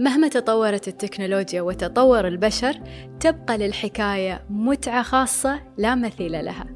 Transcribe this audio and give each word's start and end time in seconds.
مهما 0.00 0.28
تطورت 0.28 0.88
التكنولوجيا 0.88 1.62
وتطور 1.62 2.26
البشر 2.26 2.80
تبقى 3.20 3.58
للحكاية 3.58 4.44
متعة 4.50 5.02
خاصة 5.02 5.60
لا 5.78 5.94
مثيل 5.94 6.32
لها. 6.44 6.66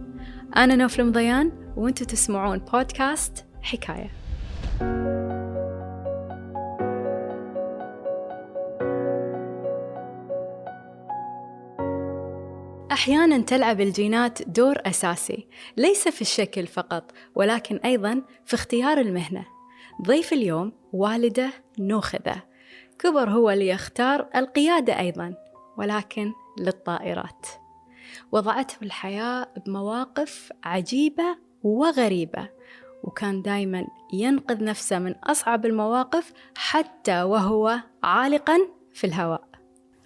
أنا 0.56 0.76
نوف 0.76 1.00
المضيان 1.00 1.52
وأنتم 1.76 2.04
تسمعون 2.04 2.58
بودكاست 2.58 3.44
حكاية. 3.62 4.10
أحيانا 12.92 13.38
تلعب 13.38 13.80
الجينات 13.80 14.48
دور 14.48 14.76
أساسي 14.86 15.46
ليس 15.76 16.08
في 16.08 16.20
الشكل 16.20 16.66
فقط 16.66 17.12
ولكن 17.34 17.76
أيضا 17.76 18.22
في 18.44 18.54
اختيار 18.54 19.00
المهنة. 19.00 19.46
ضيف 20.02 20.32
اليوم 20.32 20.72
والدة 20.92 21.50
نوخذة. 21.78 22.53
كبر 22.98 23.30
هو 23.30 23.50
ليختار 23.50 24.28
القيادة 24.36 24.98
أيضا 24.98 25.34
ولكن 25.76 26.32
للطائرات. 26.58 27.46
وضعته 28.32 28.76
الحياة 28.82 29.46
بمواقف 29.66 30.52
عجيبة 30.64 31.36
وغريبة 31.62 32.48
وكان 33.02 33.42
دايما 33.42 33.86
ينقذ 34.12 34.64
نفسه 34.64 34.98
من 34.98 35.12
أصعب 35.12 35.66
المواقف 35.66 36.32
حتى 36.56 37.22
وهو 37.22 37.80
عالقا 38.02 38.58
في 38.92 39.06
الهواء. 39.06 39.44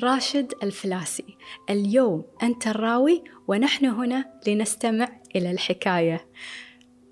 راشد 0.03 0.53
الفلاسي 0.63 1.37
اليوم 1.71 2.25
أنت 2.43 2.67
الراوي 2.67 3.25
ونحن 3.49 3.87
هنا 3.87 4.41
لنستمع 4.47 5.09
إلى 5.37 5.51
الحكاية. 5.51 6.27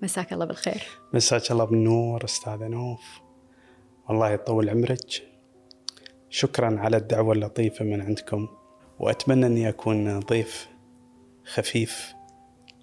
مساك 0.01 0.33
الله 0.33 0.45
بالخير. 0.45 0.83
مساك 1.13 1.51
الله 1.51 1.65
بالنور 1.65 2.23
أستاذة 2.23 2.67
نوف. 2.67 3.21
والله 4.09 4.29
يطول 4.29 4.69
عمرك. 4.69 5.36
شكرا 6.29 6.79
على 6.79 6.97
الدعوة 6.97 7.33
اللطيفة 7.33 7.85
من 7.85 8.01
عندكم 8.01 8.47
وأتمنى 8.99 9.45
أني 9.45 9.69
أكون 9.69 10.19
ضيف 10.19 10.67
خفيف 11.45 12.13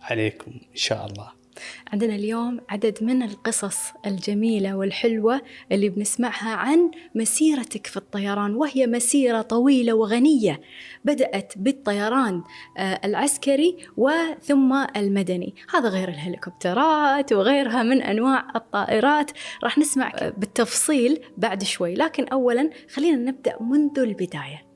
عليكم 0.00 0.50
إن 0.50 0.76
شاء 0.76 1.06
الله. 1.06 1.43
عندنا 1.92 2.14
اليوم 2.14 2.60
عدد 2.68 2.98
من 3.00 3.22
القصص 3.22 3.78
الجميلة 4.06 4.76
والحلوة 4.76 5.40
اللي 5.72 5.88
بنسمعها 5.88 6.54
عن 6.54 6.90
مسيرتك 7.14 7.86
في 7.86 7.96
الطيران 7.96 8.54
وهي 8.54 8.86
مسيرة 8.86 9.42
طويلة 9.42 9.92
وغنية 9.92 10.60
بدأت 11.04 11.52
بالطيران 11.56 12.42
آه، 12.78 13.00
العسكري 13.04 13.76
وثم 13.96 14.72
المدني. 14.96 15.54
هذا 15.74 15.88
غير 15.88 16.08
الهليكوبترات 16.08 17.32
وغيرها 17.32 17.82
من 17.82 18.02
أنواع 18.02 18.46
الطائرات. 18.56 19.30
راح 19.64 19.78
نسمع 19.78 20.12
بالتفصيل 20.36 21.20
بعد 21.36 21.62
شوي 21.62 21.94
لكن 21.94 22.28
أولا 22.28 22.70
خلينا 22.94 23.16
نبدأ 23.16 23.62
منذ 23.62 23.98
البداية. 23.98 24.66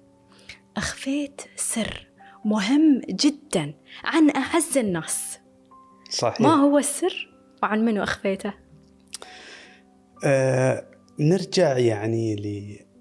أخفيت 0.77 1.41
سر 1.57 2.09
مهم 2.45 3.01
جدا 3.11 3.75
عن 4.05 4.31
أعز 4.37 4.79
الناس. 4.79 5.38
صحيح. 6.11 6.41
ما 6.41 6.55
هو 6.55 6.79
السر 6.79 7.31
وعن 7.63 7.85
منو 7.85 8.03
أخفيته؟ 8.03 8.53
آه 10.25 10.85
نرجع 11.21 11.79
يعني 11.79 12.37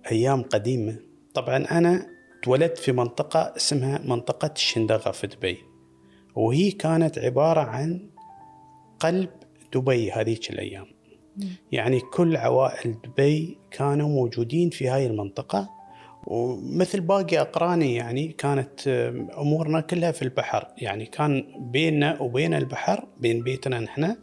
لأيام 0.06 0.44
قديمة. 0.44 1.00
طبعا 1.34 1.58
أنا 1.58 2.08
تولدت 2.44 2.78
في 2.78 2.92
منطقة 2.92 3.54
اسمها 3.58 4.02
منطقة 4.06 4.52
الشندقة 4.56 5.12
في 5.12 5.28
دبي 5.28 5.58
وهي 6.36 6.72
كانت 6.72 7.20
عبارة 7.20 7.62
عن 7.62 8.10
قلب 9.00 9.30
دبي 9.74 10.12
هذيك 10.12 10.50
الأيام. 10.50 10.86
يعني 11.72 12.00
كل 12.00 12.38
عوائل 12.38 13.02
دبي 13.02 13.58
كانوا 13.72 14.10
موجودين 14.10 14.70
في 14.70 14.88
هاي 14.88 15.08
المنطقة 15.08 15.77
ومثل 16.28 17.02
باقي 17.02 17.42
أقراني 17.42 17.96
يعني 17.96 18.28
كانت 18.28 18.88
أمورنا 19.38 19.82
كلها 19.82 20.12
في 20.12 20.22
البحر. 20.22 20.68
يعني 20.78 21.06
كان 21.06 21.44
بيننا 21.60 22.22
وبين 22.22 22.54
البحر 22.54 23.08
بين 23.18 23.44
بيتنا 23.44 23.80
نحن 23.80 24.16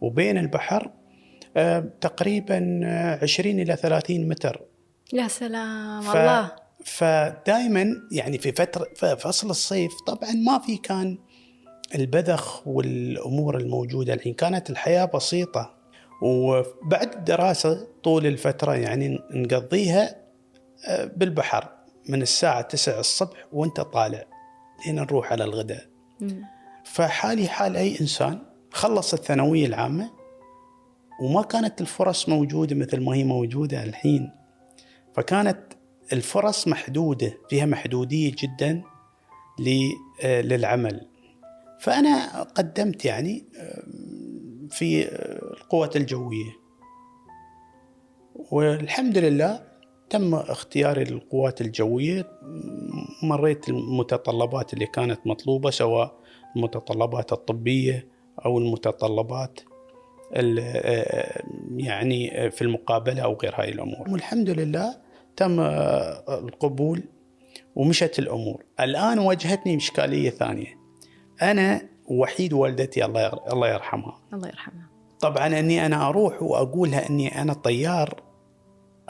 وبين 0.00 0.38
البحر 0.38 0.90
آه، 1.56 1.90
تقريبا 2.00 2.80
20 3.22 3.60
إلى 3.60 3.76
30 3.76 4.28
متر. 4.28 4.60
يا 5.12 5.28
سلام 5.28 6.00
ف... 6.00 6.16
الله. 6.16 6.52
فدائما 6.84 7.86
يعني 8.12 8.38
في 8.38 8.52
فترة 8.52 8.86
في 8.94 9.16
فصل 9.16 9.50
الصيف 9.50 9.92
طبعا 10.06 10.32
ما 10.32 10.58
في 10.58 10.76
كان 10.76 11.18
البذخ 11.94 12.68
والأمور 12.68 13.56
الموجودة 13.56 14.14
الحين. 14.14 14.34
كانت 14.34 14.70
الحياة 14.70 15.04
بسيطة. 15.04 15.74
وبعد 16.22 17.14
الدراسة 17.14 17.86
طول 18.02 18.26
الفترة 18.26 18.74
يعني 18.74 19.18
نقضيها 19.30 20.20
بالبحر 20.88 21.70
من 22.08 22.22
الساعة 22.22 22.60
9 22.60 23.00
الصبح 23.00 23.46
وانت 23.52 23.80
طالع 23.80 24.24
لين 24.86 24.94
نروح 24.94 25.32
على 25.32 25.44
الغداء. 25.44 25.86
فحالي 26.84 27.48
حال 27.48 27.76
أي 27.76 28.00
إنسان 28.00 28.42
خلص 28.72 29.14
الثانوية 29.14 29.66
العامة 29.66 30.10
وما 31.22 31.42
كانت 31.42 31.80
الفرص 31.80 32.28
موجودة 32.28 32.76
مثل 32.76 33.00
ما 33.00 33.14
هي 33.14 33.24
موجودة 33.24 33.84
الحين. 33.84 34.30
فكانت 35.14 35.60
الفرص 36.12 36.68
محدودة 36.68 37.38
فيها 37.48 37.66
محدودية 37.66 38.32
جدا 38.38 38.82
للعمل. 40.24 41.06
فأنا 41.80 42.42
قدمت 42.42 43.04
يعني 43.04 43.44
في 44.70 45.08
القوات 45.52 45.96
الجوية. 45.96 46.60
والحمد 48.34 49.18
لله 49.18 49.69
تم 50.10 50.34
اختياري 50.34 51.04
للقوات 51.04 51.60
الجوية. 51.60 52.26
مريت 53.22 53.68
المتطلبات 53.68 54.74
اللي 54.74 54.86
كانت 54.86 55.26
مطلوبة 55.26 55.70
سواء 55.70 56.16
المتطلبات 56.56 57.32
الطبية 57.32 58.08
أو 58.44 58.58
المتطلبات 58.58 59.60
يعني 61.76 62.50
في 62.50 62.62
المقابلة 62.62 63.22
أو 63.22 63.38
غير 63.42 63.54
هاي 63.60 63.68
الأمور. 63.68 64.10
والحمد 64.10 64.50
لله 64.50 64.96
تم 65.36 65.60
القبول 66.28 67.02
ومشت 67.74 68.18
الأمور. 68.18 68.64
الآن 68.80 69.18
واجهتني 69.18 69.76
إشكالية 69.76 70.30
ثانية. 70.30 70.78
أنا 71.42 71.88
وحيد 72.06 72.52
والدتي 72.52 73.04
الله 73.04 73.32
الله 73.52 73.68
يرحمها. 73.68 74.20
الله 74.32 74.48
يرحمها. 74.48 74.90
طبعا 75.20 75.46
إني 75.46 75.86
أنا 75.86 76.08
أروح 76.08 76.42
وأقولها 76.42 77.10
إني 77.10 77.42
أنا 77.42 77.52
طيار 77.52 78.22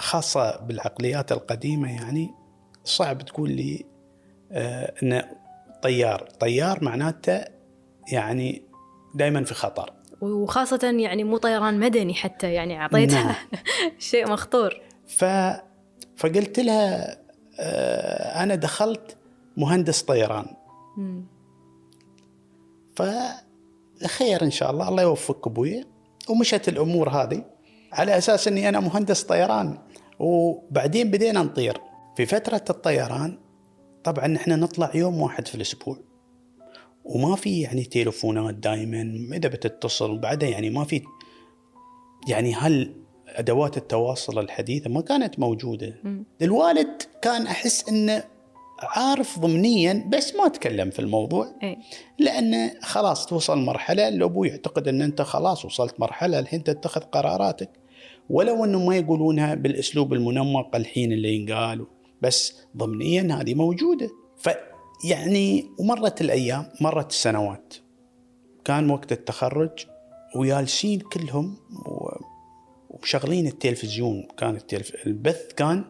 خاصة 0.00 0.60
بالعقليات 0.60 1.32
القديمة 1.32 1.92
يعني 1.92 2.34
صعب 2.84 3.22
تقول 3.22 3.50
لي 3.50 3.86
آه 4.52 4.94
أن 5.02 5.22
طيار. 5.82 6.28
طيار 6.40 6.84
معناته 6.84 7.44
يعني 8.12 8.62
دائما 9.14 9.44
في 9.44 9.54
خطر. 9.54 9.92
وخاصة 10.20 10.94
يعني 10.98 11.24
مو 11.24 11.36
طيران 11.36 11.80
مدني 11.80 12.14
حتى 12.14 12.52
يعني 12.52 12.80
أعطيتها 12.80 13.24
نعم. 13.24 13.34
شيء 13.98 14.30
مخطور. 14.30 14.80
ف... 15.06 15.24
فقلت 16.16 16.60
لها 16.60 17.18
آه 17.60 18.42
أنا 18.42 18.54
دخلت 18.54 19.16
مهندس 19.56 20.02
طيران. 20.02 20.46
فخير 22.96 24.42
إن 24.42 24.50
شاء 24.50 24.70
الله 24.70 24.88
الله 24.88 25.02
يوفقك 25.02 25.46
أبوي. 25.46 25.84
ومشت 26.28 26.68
الأمور 26.68 27.08
هذه 27.08 27.44
على 27.92 28.18
أساس 28.18 28.48
أني 28.48 28.68
أنا 28.68 28.80
مهندس 28.80 29.22
طيران. 29.22 29.78
وبعدين 30.20 31.10
بدينا 31.10 31.42
نطير. 31.42 31.80
في 32.16 32.26
فترة 32.26 32.64
الطيران 32.70 33.38
طبعا 34.04 34.26
نحن 34.26 34.60
نطلع 34.60 34.90
يوم 34.94 35.20
واحد 35.20 35.48
في 35.48 35.54
الأسبوع. 35.54 35.98
وما 37.04 37.36
في 37.36 37.60
يعني 37.60 37.84
تليفونات 37.84 38.54
دائما 38.54 39.00
إذا 39.36 39.48
بتتصل 39.48 40.18
بعدها 40.18 40.48
يعني 40.48 40.70
ما 40.70 40.84
في 40.84 41.02
يعني 42.28 42.54
هل 42.54 42.94
أدوات 43.26 43.76
التواصل 43.76 44.38
الحديثة 44.38 44.90
ما 44.90 45.00
كانت 45.00 45.38
موجودة. 45.38 45.94
م. 46.04 46.22
الوالد 46.42 47.02
كان 47.22 47.46
أحس 47.46 47.88
أنه 47.88 48.24
عارف 48.82 49.38
ضمنيا 49.38 50.08
بس 50.08 50.34
ما 50.34 50.48
تكلم 50.48 50.90
في 50.90 50.98
الموضوع. 50.98 51.48
أي. 51.62 51.78
لأنه 52.18 52.72
خلاص 52.82 53.26
توصل 53.26 53.58
مرحلة 53.58 54.08
الأبو 54.08 54.44
يعتقد 54.44 54.88
أن 54.88 55.02
أنت 55.02 55.22
خلاص 55.22 55.64
وصلت 55.64 56.00
مرحلة 56.00 56.38
الحين 56.38 56.64
تتخذ 56.64 57.00
قراراتك. 57.00 57.70
ولو 58.30 58.64
أنه 58.64 58.86
ما 58.86 58.96
يقولونها 58.96 59.54
بالأسلوب 59.54 60.12
المنمق 60.12 60.76
الحين 60.76 61.12
اللي 61.12 61.34
ينقال 61.34 61.86
بس 62.22 62.62
ضمنيا 62.76 63.40
هذه 63.40 63.54
موجودة. 63.54 64.10
فيعني 64.38 65.70
ومرت 65.78 66.20
الأيام 66.20 66.66
مرت 66.80 67.10
السنوات. 67.10 67.74
كان 68.64 68.90
وقت 68.90 69.12
التخرج 69.12 69.86
ويالسين 70.36 71.00
كلهم 71.00 71.56
ومشغلين 72.90 73.46
التلفزيون. 73.46 74.28
كان 74.38 74.56
التلف... 74.56 75.06
البث 75.06 75.52
كان 75.52 75.84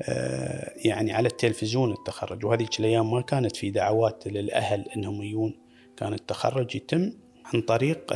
آه، 0.00 0.72
يعني 0.76 1.12
على 1.12 1.28
التلفزيون 1.28 1.92
التخرج. 1.92 2.44
وهذيك 2.44 2.80
الأيام 2.80 3.10
ما 3.10 3.20
كانت 3.20 3.56
في 3.56 3.70
دعوات 3.70 4.26
للأهل 4.26 4.88
إنهم 4.96 5.22
يجون. 5.22 5.54
كان 5.96 6.12
التخرج 6.14 6.76
يتم. 6.76 7.12
عن 7.54 7.60
طريق 7.60 8.12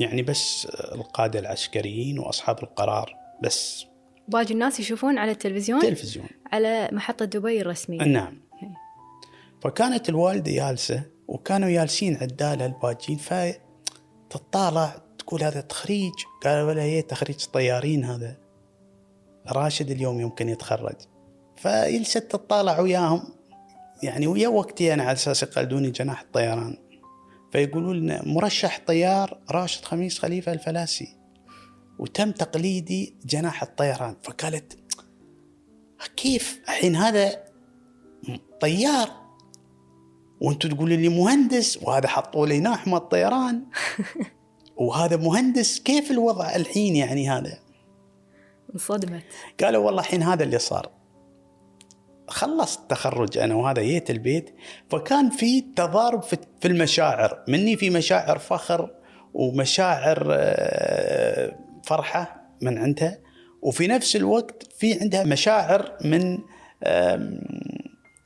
يعني 0.00 0.22
بس 0.22 0.66
القادة 0.94 1.38
العسكريين 1.38 2.18
وأصحاب 2.18 2.62
القرار 2.62 3.14
بس. 3.42 3.86
باقي 4.28 4.54
الناس 4.54 4.80
يشوفون 4.80 5.18
على 5.18 5.30
التلفزيون؟ 5.30 5.80
تلفزيون. 5.80 6.26
على 6.52 6.88
محطة 6.92 7.24
دبي 7.24 7.60
الرسمية. 7.60 8.02
نعم. 8.02 8.40
فكانت 9.62 10.08
الوالدة 10.08 10.52
جالسه 10.52 11.02
وكانوا 11.28 11.70
جالسين 11.70 12.16
عدالة 12.16 12.66
الباجين 12.66 13.18
فتطالع 14.28 15.02
تقول 15.18 15.42
هذا 15.42 15.60
تخريج. 15.60 16.12
قالوا 16.44 16.68
ولا 16.68 16.82
هي 16.82 17.02
تخريج 17.02 17.44
طيارين 17.44 18.04
هذا. 18.04 18.36
راشد 19.48 19.90
اليوم 19.90 20.20
يمكن 20.20 20.48
يتخرج. 20.48 20.96
فجلست 21.56 22.18
تطالع 22.18 22.80
وياهم. 22.80 23.22
يعني 24.02 24.26
ويا 24.26 24.48
وقتي 24.48 24.94
أنا 24.94 25.02
على 25.02 25.12
أساس 25.12 25.42
يقلدوني 25.42 25.90
جناح 25.90 26.20
الطيران. 26.20 26.76
فيقولوا 27.52 27.94
لنا 27.94 28.22
مرشح 28.24 28.80
طيار 28.86 29.38
راشد 29.50 29.84
خميس 29.84 30.18
خليفة 30.18 30.52
الفلاسي 30.52 31.16
وتم 31.98 32.30
تقليدي 32.30 33.14
جناح 33.24 33.62
الطيران. 33.62 34.16
فقالت 34.22 34.78
كيف؟ 36.16 36.60
الحين 36.68 36.96
هذا 36.96 37.44
طيار؟ 38.60 39.10
وأنتم 40.40 40.68
تقولوا 40.68 40.96
لي 40.96 41.08
مهندس 41.08 41.78
وهذا 41.82 42.08
حطوا 42.08 42.46
لي 42.46 42.60
ناحمة 42.60 42.96
الطيران. 42.96 43.64
وهذا 44.76 45.16
مهندس 45.16 45.80
كيف 45.80 46.10
الوضع 46.10 46.56
الحين 46.56 46.96
يعني 46.96 47.30
هذا؟ 47.30 47.58
انصدمت. 48.74 49.24
قالوا 49.60 49.86
والله 49.86 50.00
الحين 50.00 50.22
هذا 50.22 50.44
اللي 50.44 50.58
صار. 50.58 50.95
خلصت 52.28 52.80
التخرج 52.80 53.38
أنا 53.38 53.54
وهذا 53.54 53.82
جيت 53.82 54.10
البيت 54.10 54.54
فكان 54.90 55.30
في 55.30 55.60
تضارب 55.60 56.22
في 56.22 56.38
المشاعر. 56.64 57.44
مني 57.48 57.76
في 57.76 57.90
مشاعر 57.90 58.38
فخر 58.38 58.90
ومشاعر 59.34 60.26
آه، 60.30 61.56
فرحة 61.84 62.50
من 62.62 62.78
عندها 62.78 63.18
وفي 63.62 63.86
نفس 63.86 64.16
الوقت 64.16 64.62
في 64.78 65.00
عندها 65.00 65.24
مشاعر 65.24 65.96
من 66.04 66.38
آم، 66.84 67.40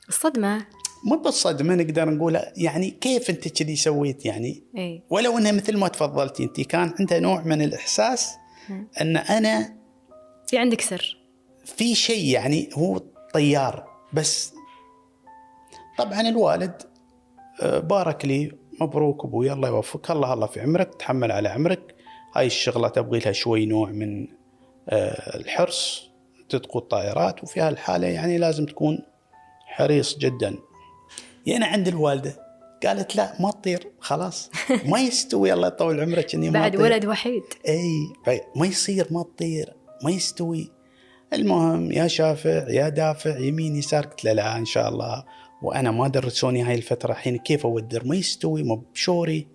الصدمة. 0.09 0.65
مو 1.05 1.17
بالصدمة 1.17 1.75
نقدر 1.75 2.09
نقول 2.09 2.39
يعني 2.57 2.89
كيف 2.91 3.29
أنت 3.29 3.47
كذي 3.47 3.75
سويت 3.75 4.25
يعني؟ 4.25 4.63
إي. 4.77 5.03
ولو 5.09 5.37
إنها 5.37 5.51
مثل 5.51 5.77
ما 5.77 5.87
تفضلتي 5.87 6.43
أنت 6.43 6.61
كان 6.61 6.93
عندها 6.99 7.19
نوع 7.19 7.41
من 7.43 7.61
الإحساس 7.61 8.29
مم. 8.69 8.87
أن 9.01 9.17
أنا 9.17 9.77
في 10.47 10.57
عندك 10.57 10.81
سر. 10.81 11.17
في 11.65 11.95
شيء 11.95 12.25
يعني 12.25 12.69
هو 12.73 12.97
طيار. 13.33 13.90
بس. 14.13 14.53
طبعا 15.97 16.21
الوالد 16.21 16.81
آه، 17.61 17.79
بارك 17.79 18.25
لي 18.25 18.51
مبروك 18.81 19.25
أبوي 19.25 19.51
الله 19.51 19.67
يوفقك 19.69 20.11
الله 20.11 20.33
الله 20.33 20.47
في 20.47 20.61
عمرك 20.61 20.95
تحمل 20.95 21.31
على 21.31 21.49
عمرك. 21.49 21.95
هاي 22.35 22.45
الشغلة 22.45 22.87
تبغي 22.87 23.19
لها 23.19 23.31
شوي 23.31 23.65
نوع 23.65 23.89
من 23.89 24.27
آه، 24.89 25.37
الحرص 25.37 26.09
تدخل 26.49 26.81
طائرات 26.81 27.43
وفي 27.43 27.59
هالحالة 27.59 28.07
يعني 28.07 28.37
لازم 28.37 28.65
تكون 28.65 28.99
حريص 29.65 30.17
جدا. 30.17 30.55
يعني 31.45 31.65
عند 31.65 31.87
الوالدة 31.87 32.51
قالت 32.83 33.15
لا 33.15 33.33
ما 33.39 33.51
تطير 33.51 33.91
خلاص. 33.99 34.51
ما 34.91 34.99
يستوي 34.99 35.53
الله 35.53 35.67
يطول 35.67 36.01
عمرك 36.01 36.35
إني 36.35 36.49
ما 36.49 36.59
بعد. 36.59 36.75
ولد 36.75 37.05
وحيد. 37.05 37.43
إي 37.67 38.39
ما 38.55 38.65
يصير 38.65 39.07
ما 39.11 39.23
تطير 39.23 39.73
ما 40.03 40.11
يستوي. 40.11 40.71
المهم 41.33 41.91
يا 41.91 42.07
شافع 42.07 42.69
يا 42.69 42.89
دافع 42.89 43.37
يمين 43.37 43.75
يسار. 43.75 44.05
قلت 44.05 44.25
له 44.25 44.33
لا 44.33 44.57
إن 44.57 44.65
شاء 44.65 44.89
الله. 44.89 45.23
وأنا 45.61 45.91
ما 45.91 46.07
درسوني 46.07 46.63
هاي 46.63 46.75
الفترة 46.75 47.11
الحين 47.11 47.37
كيف 47.37 47.65
أودر 47.65 48.05
ما 48.05 48.15
يستوي 48.15 48.63
ما 48.63 48.81
بشوري. 48.93 49.47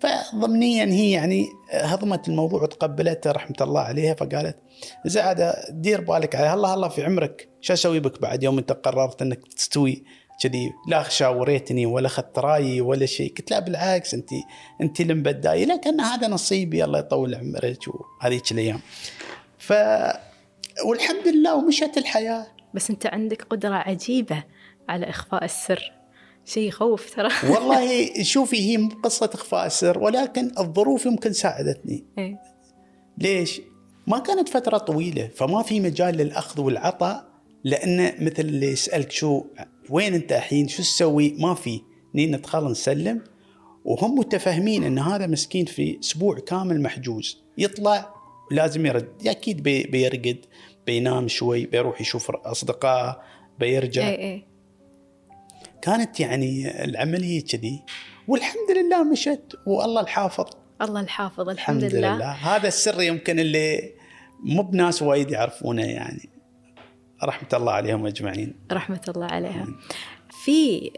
فضمنيا 0.00 0.84
هي 0.84 1.10
يعني 1.10 1.46
هضمت 1.72 2.28
الموضوع 2.28 2.62
وتقبلته 2.62 3.30
رحمة 3.30 3.56
الله 3.60 3.80
عليها 3.80 4.14
فقالت 4.14 4.56
زعادة 5.06 5.54
دير 5.70 6.00
بالك 6.00 6.34
على 6.34 6.54
الله 6.54 6.74
الله 6.74 6.88
في 6.88 7.04
عمرك. 7.04 7.48
شو 7.60 7.72
أسوي 7.72 8.00
بك 8.00 8.22
بعد 8.22 8.42
يوم 8.42 8.58
أنت 8.58 8.72
قررت 8.72 9.22
إنك 9.22 9.40
تستوي؟ 9.56 10.04
كذي 10.42 10.72
لا 10.88 11.08
شاوريتني 11.08 11.86
ولا 11.86 12.06
اخذت 12.06 12.38
رأيي 12.38 12.80
ولا 12.80 13.06
شيء. 13.06 13.34
قلت 13.38 13.50
لا 13.50 13.58
بالعكس 13.58 14.14
أنت 14.14 14.28
أنت 14.80 15.00
اللي 15.00 15.64
لكن 15.64 16.00
هذا 16.00 16.28
نصيبي 16.28 16.84
الله 16.84 16.98
يطول 16.98 17.34
عمرك 17.34 17.78
وهذيك 17.88 18.52
الأيام. 18.52 18.80
ف 19.58 19.72
والحمد 20.84 21.28
لله 21.28 21.54
ومشت 21.54 21.98
الحياة. 21.98 22.46
بس 22.74 22.90
انت 22.90 23.06
عندك 23.06 23.42
قدرة 23.42 23.74
عجيبة 23.74 24.44
على 24.88 25.08
إخفاء 25.10 25.44
السر. 25.44 25.92
شيء 26.44 26.68
يخوف 26.68 27.14
ترى. 27.14 27.28
والله 27.52 28.22
شوفي 28.22 28.56
هي 28.70 28.76
مو 28.76 28.88
قصة 29.02 29.30
إخفاء 29.34 29.66
السر 29.66 29.98
ولكن 29.98 30.50
الظروف 30.58 31.06
يمكن 31.06 31.32
ساعدتني. 31.32 32.04
اي 32.18 32.38
ليش؟ 33.18 33.60
ما 34.06 34.18
كانت 34.18 34.48
فترة 34.48 34.78
طويلة 34.78 35.30
فما 35.34 35.62
في 35.62 35.80
مجال 35.80 36.16
للأخذ 36.16 36.60
والعطاء 36.60 37.28
لأن 37.64 38.24
مثل 38.24 38.42
اللي 38.42 38.66
يسألك 38.66 39.12
شو 39.12 39.44
وين 39.90 40.14
أنت 40.14 40.32
الحين؟ 40.32 40.68
شو 40.68 40.82
تسوي؟ 40.82 41.34
ما 41.38 41.54
في. 41.54 41.80
نين 42.14 42.36
ندخل 42.36 42.70
نسلم. 42.70 43.24
وهم 43.84 44.18
متفاهمين 44.18 44.84
أن 44.84 44.98
هذا 44.98 45.26
مسكين 45.26 45.64
في 45.64 45.98
أسبوع 46.00 46.38
كامل 46.38 46.82
محجوز. 46.82 47.38
يطلع 47.58 48.14
لازم 48.50 48.86
يرد. 48.86 49.26
أكيد 49.26 49.62
بي 49.62 49.82
بيرقد. 49.82 50.38
بينام 50.86 51.28
شوي 51.28 51.66
بيروح 51.66 52.00
يشوف 52.00 52.30
أصدقائه 52.30 53.20
بيرجع. 53.58 54.08
اي 54.08 54.14
اي 54.14 54.46
كانت 55.82 56.20
يعني 56.20 56.84
العملية 56.84 57.44
كذي 57.44 57.82
والحمد 58.28 58.70
لله 58.76 59.04
مشت 59.04 59.52
والله 59.66 60.00
الحافظ. 60.00 60.46
الله 60.82 61.00
الحافظ 61.00 61.48
الحمد, 61.48 61.84
الحمد 61.84 61.98
لله. 61.98 62.16
لله. 62.16 62.30
هذا 62.30 62.68
السر 62.68 63.02
يمكن 63.02 63.38
اللي 63.38 63.92
مو 64.44 64.62
بناس 64.62 65.02
وايد 65.02 65.30
يعرفونه 65.30 65.84
يعني. 65.84 66.28
رحمة 67.24 67.48
الله 67.54 67.72
عليهم 67.72 68.06
أجمعين. 68.06 68.54
رحمة 68.72 69.00
الله 69.08 69.26
عليها. 69.26 69.66
في 70.44 70.90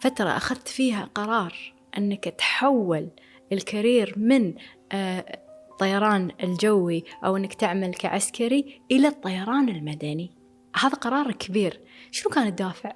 فترة 0.00 0.36
أخذت 0.36 0.68
فيها 0.68 1.10
قرار 1.14 1.54
أنك 1.98 2.24
تحول 2.24 3.08
ال 3.52 3.61
career 3.61 4.14
من 4.16 4.54
آه، 4.92 5.38
الطيران 5.82 6.30
الجوي 6.42 7.04
أو 7.24 7.36
أنك 7.36 7.54
تعمل 7.54 7.94
كعسكري 7.94 8.80
إلى 8.90 9.08
الطيران 9.08 9.68
المدني. 9.68 10.30
هذا 10.76 10.94
قرار 10.94 11.32
كبير. 11.32 11.80
شنو 12.10 12.30
كان 12.32 12.46
الدافع؟ 12.46 12.92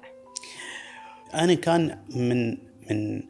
أنا 1.33 1.53
كان 1.53 2.03
من 2.15 2.49
من 2.89 3.23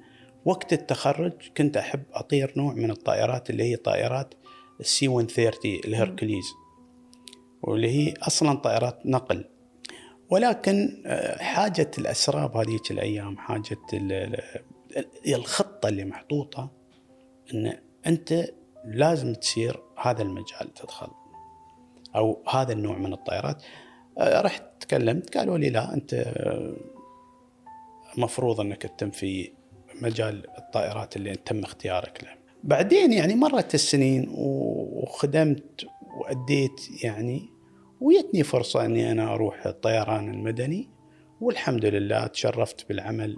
وقت 0.45 0.73
التخرج 0.73 1.31
كنت 1.57 1.77
أحب 1.77 2.03
أطير 2.13 2.53
نوع 2.57 2.73
من 2.73 2.91
الطائرات 2.91 3.49
اللي 3.49 3.63
هي 3.63 3.75
طائرات 3.75 4.33
ال 4.79 4.93
C 4.93 5.07
130 5.07 5.79
ال 5.85 5.92
Hercules 5.92 6.45
واللي 7.61 7.89
هي 7.89 8.13
أصلا 8.21 8.53
طائرات 8.57 8.99
نقل. 9.05 9.45
ولكن 10.29 11.03
آه، 11.05 11.43
حاجة 11.43 11.91
الأسراب 11.97 12.57
هذيك 12.57 12.91
الأيام 12.91 13.37
حاجة 13.37 13.77
ال- 13.93 14.39
ال- 14.97 15.35
الخطة 15.35 15.89
اللي 15.89 16.05
محطوطة 16.05 16.71
أن 17.53 17.77
أنت 18.07 18.45
لازم 18.87 19.33
تسير 19.33 19.79
هذا 19.97 20.21
المجال 20.21 20.73
تدخل 20.75 21.07
أو 22.15 22.43
هذا 22.49 22.73
النوع 22.73 22.97
من 22.97 23.13
الطائرات. 23.13 23.63
آه، 24.17 24.41
رحت 24.41 24.63
تكلمت 24.79 25.37
قالوا 25.37 25.57
لي 25.57 25.69
لا 25.69 25.93
أنت 25.93 26.13
آه، 26.13 26.75
مفروض 28.17 28.61
أنك 28.61 28.81
تتم 28.81 29.11
في 29.11 29.51
مجال 30.01 30.57
الطائرات 30.57 31.15
اللي 31.15 31.35
تم 31.35 31.63
اختيارك 31.63 32.23
له. 32.23 32.29
بعدين 32.63 33.13
يعني 33.13 33.35
مرت 33.35 33.75
السنين 33.75 34.27
وخدمت 34.31 35.85
وأديت 36.17 37.03
يعني 37.03 37.49
ويتني 38.01 38.43
فرصة 38.43 38.85
أني 38.85 39.11
أنا 39.11 39.33
أروح 39.33 39.65
الطيران 39.65 40.33
المدني 40.33 40.89
والحمد 41.41 41.85
لله 41.85 42.27
تشرفت 42.27 42.89
بالعمل 42.89 43.35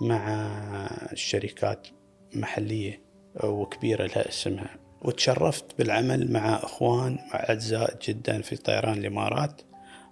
مع 0.00 0.88
شركات 1.14 1.88
محلية 2.34 3.02
وكبيرة 3.44 4.06
لها 4.06 4.28
اسمها. 4.28 4.81
وتشرفت 5.04 5.78
بالعمل 5.78 6.32
مع 6.32 6.54
أخوان 6.56 7.18
أعزاء 7.34 7.98
جدا 8.02 8.40
في 8.40 8.56
طيران 8.56 8.98
الإمارات. 8.98 9.62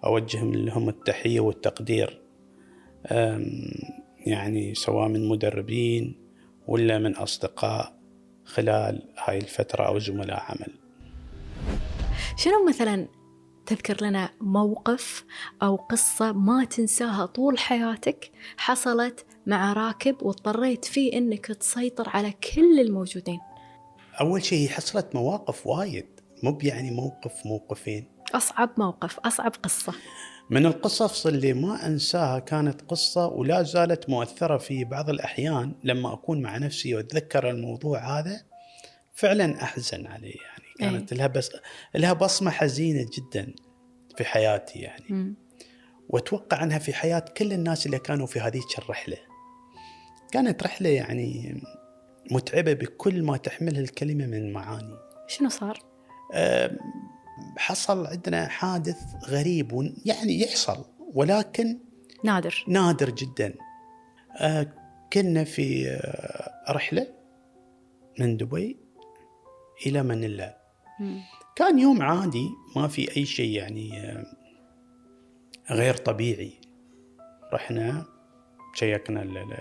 أوجه 0.05 0.45
لهم 0.45 0.89
التحية 0.89 1.41
والتقدير. 1.41 2.21
يعني 4.27 4.75
سواء 4.75 5.09
من 5.09 5.29
مدربين 5.29 6.17
ولا 6.67 6.99
من 6.99 7.17
أصدقاء 7.17 8.01
خلال 8.45 9.03
هاي 9.19 9.39
الفترة 9.39 9.85
أو 9.85 9.99
زملاء 9.99 10.41
عمل. 10.41 10.75
شنو 12.37 12.69
مثلا 12.69 13.09
تذكر 13.67 14.05
لنا 14.07 14.31
موقف 14.41 15.25
أو 15.63 15.77
قصة 15.77 16.33
ما 16.33 16.65
تنساها 16.65 17.27
طول 17.27 17.59
حياتك 17.59 18.31
حصلت 18.57 19.27
مع 19.47 19.73
راكب 19.73 20.23
واضطريت 20.23 20.85
فيه 20.85 21.19
أنك 21.19 21.47
تسيطر 21.47 22.09
على 22.09 22.33
كل 22.55 22.81
الموجودين؟ 22.81 23.41
أول 24.21 24.45
شيء 24.45 24.69
حصلت 24.69 25.15
مواقف 25.15 25.67
وايد 25.67 26.07
مو 26.43 26.59
يعني 26.63 26.91
موقف 26.91 27.47
موقفين. 27.47 28.05
أصعب 28.35 28.71
موقف 28.79 29.19
أصعب 29.19 29.53
قصة. 29.63 29.95
من 30.51 30.67
القصص 30.67 31.27
اللي 31.27 31.53
ما 31.53 31.87
أنساها 31.87 32.39
كانت 32.39 32.83
قصة 32.83 33.27
ولا 33.27 33.63
زالت 33.63 34.09
مؤثرة 34.09 34.59
في 34.59 34.85
بعض 34.85 35.11
الأحيان 35.11 35.75
لما 35.85 36.13
أكون 36.13 36.43
مع 36.43 36.57
نفسي 36.57 36.95
وأتذكر 36.95 37.51
الموضوع 37.51 38.19
هذا 38.19 38.43
فعلا 39.13 39.63
أحزن 39.63 40.07
عليه 40.07 40.35
يعني. 40.81 40.99
كانت 40.99 41.15
لها 41.15 41.27
بس 41.27 41.51
لها 41.95 42.13
بصمه 42.13 42.51
حزينة 42.51 43.07
جدا 43.17 43.55
في 44.17 44.25
حياتي 44.25 44.79
يعني. 44.79 45.05
مم. 45.09 45.35
وأتوقع 46.09 46.63
أنها 46.63 46.79
في 46.79 46.93
حياة 46.93 47.25
كل 47.37 47.53
الناس 47.53 47.87
اللي 47.87 47.99
كانوا 47.99 48.27
في 48.27 48.41
هذيك 48.41 48.79
الرحلة. 48.79 49.17
كانت 50.33 50.63
رحلة 50.63 50.89
يعني 50.89 51.61
متعبة 52.31 52.73
بكل 52.73 53.23
ما 53.23 53.37
تحملها 53.37 53.81
الكلمة 53.81 54.27
من 54.27 54.53
معاني. 54.53 54.97
شنو 55.29 55.49
صار؟ 55.49 55.79
أم، 56.35 56.79
حصل 57.57 58.07
عندنا 58.07 58.49
حادث 58.49 58.99
غريب 59.29 59.93
يعني 60.05 60.41
يحصل 60.41 60.85
ولكن 61.15 61.79
نادر 62.25 62.65
نادر 62.69 63.11
جدا. 63.11 63.55
أه، 64.37 64.73
كنا 65.13 65.45
في 65.45 65.89
أه، 65.89 66.73
رحلة 66.73 67.07
من 68.19 68.37
دبي 68.37 68.77
إلى 69.87 70.03
منيلا. 70.03 70.61
مم. 71.01 71.21
كان 71.57 71.79
يوم 71.79 72.03
عادي 72.03 72.49
ما 72.77 72.89
في 72.89 73.17
أي 73.17 73.25
شيء 73.27 73.57
يعني 73.57 74.01
آه، 74.01 74.25
غير 75.71 75.97
طبيعي 75.97 76.53
رحنا 77.53 78.05
شيكنا 78.75 79.23
ال- 79.23 79.37
ال- 79.39 79.59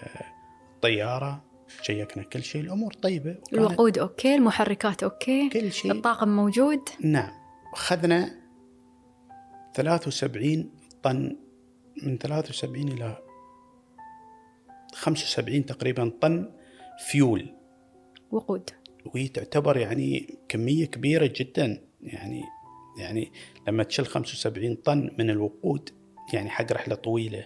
الطيارة 0.75 1.48
شيكنا 1.81 2.23
كل 2.23 2.43
شيء 2.43 2.61
الأمور 2.61 2.93
طيبة. 2.93 3.37
الوقود 3.53 3.97
okay 3.97 4.35
المحركات 4.35 5.03
أوكي 5.03 5.49
كل 5.49 5.71
شيء. 5.71 5.91
الطاقم 5.91 6.29
موجود. 6.29 6.89
نعم. 7.01 7.31
اخذنا 7.73 8.35
73 9.75 10.71
طن 11.03 11.37
من 12.03 12.17
73 12.17 12.87
إلى 12.87 13.17
75 14.93 15.65
تقريبا 15.65 16.11
طن 16.21 16.51
فيول. 17.07 17.55
وقود. 18.31 18.69
وهي 19.05 19.27
تعتبر 19.27 19.77
يعني 19.77 20.39
كمية 20.49 20.85
كبيرة 20.85 21.33
جدا. 21.35 21.81
يعني 22.01 22.43
يعني 22.99 23.31
لما 23.67 23.83
تشيل 23.83 24.05
75 24.07 24.75
طن 24.75 25.09
من 25.19 25.29
الوقود 25.29 25.89
يعني 26.33 26.49
حق 26.49 26.71
رحلة 26.71 26.95
طويلة. 26.95 27.45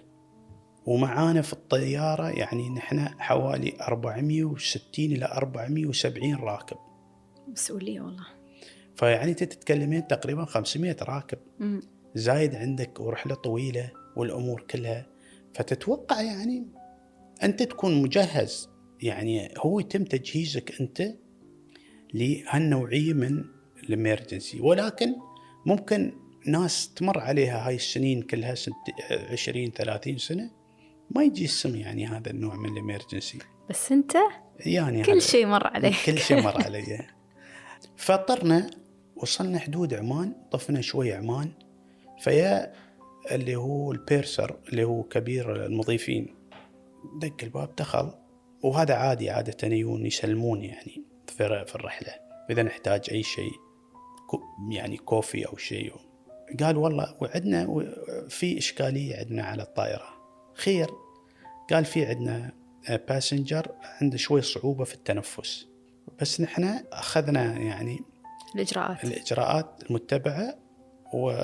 ومعانا 0.86 1.42
في 1.42 1.54
الطيارة 1.54 2.30
يعني 2.30 2.70
نحن 2.70 3.00
حوالي 3.00 3.74
460 3.82 5.06
إلى 5.06 5.25
470 5.25 6.36
راكب. 6.36 6.78
مسؤولية 7.48 8.02
والله. 8.02 8.25
فيعني 8.96 9.32
أنت 9.32 9.44
تتكلمين 9.44 10.08
تقريبا 10.08 10.46
500 10.46 10.98
راكب. 11.02 11.38
مم. 11.60 11.82
زايد 12.16 12.56
عندك 12.56 13.00
ورحلة 13.00 13.36
طويلة 13.36 13.92
والأمور 14.16 14.62
كلها. 14.70 15.08
فتتوقع 15.54 16.22
يعني 16.22 16.68
أنت 17.44 17.63
تكون 17.63 18.02
مجهز. 18.02 18.70
يعني 19.02 19.54
هو 19.58 19.80
يتم 19.80 20.04
تجهيزك 20.04 20.82
أنت 20.82 21.13
لهالنوعية 22.13 23.13
من 23.13 23.44
الإمرجنسي. 23.84 24.62
ولكن 24.62 25.16
ممكن 25.66 26.13
ناس 26.46 26.94
تمر 26.94 27.20
عليها 27.20 27.68
هاي 27.68 27.75
السنين 27.75 28.22
كلها 28.22 28.56
سنت 28.56 28.75
20 29.32 29.72
30 29.72 30.18
سنة. 30.18 30.62
ما 31.12 31.24
يجي 31.24 31.46
اسم 31.46 31.76
يعني 31.76 32.08
هذا 32.08 32.32
النوع 32.32 32.56
من 32.56 32.70
الإمرجنسي. 32.70 33.40
بس 33.70 33.92
انت 33.92 34.14
يعني 34.60 35.04
كل 35.04 35.22
شيء 35.22 35.46
مر 35.46 35.68
عليك. 35.68 35.96
كل 36.06 36.18
شيء 36.18 36.42
مر 36.42 36.62
علي. 36.66 37.08
فطرنا 37.98 38.70
وصلنا 39.16 39.60
حدود 39.60 39.94
عمان 39.94 40.36
طفنا 40.52 40.82
شوي 40.82 41.14
عمان 41.14 41.52
فيا 42.20 42.74
اللي 43.32 43.56
هو 43.56 43.92
البيرسر 43.92 44.60
اللي 44.70 44.84
هو 44.84 45.04
كبير 45.04 45.66
المضيفين. 45.66 46.36
دق 47.22 47.36
الباب 47.44 47.76
دخل. 47.76 48.12
وهذا 48.64 48.94
عادي 48.94 49.30
عادة 49.30 49.68
يجون 49.68 50.06
يسلمون 50.06 50.64
يعني 50.64 51.04
في 51.28 51.76
الرحلة. 51.76 52.14
إذا 52.50 52.64
نحتاج 52.64 53.02
أي 53.12 53.24
شيء 53.24 53.52
يعني 54.70 54.98
كوفي 54.98 55.48
أو 55.48 55.58
شيء. 55.58 55.94
قال 56.60 56.78
والله 56.78 57.18
وعندنا 57.22 57.94
في 58.30 58.58
إشكالية 58.58 59.18
عندنا 59.18 59.44
على 59.44 59.64
الطائرة. 59.64 60.23
خير. 60.54 60.90
قال 61.72 61.86
في 61.86 62.06
عندنا 62.06 62.52
passenger 62.90 63.72
عنده 64.02 64.18
شوي 64.18 64.42
صعوبة 64.42 64.84
في 64.84 64.94
التنفس. 64.94 65.68
بس 66.22 66.42
نحن 66.42 66.84
أخذنا 66.92 67.58
يعني 67.58 68.00
الإجراءات. 68.56 69.04
الإجراءات 69.04 69.84
المتبعة 69.90 70.56
و... 71.14 71.36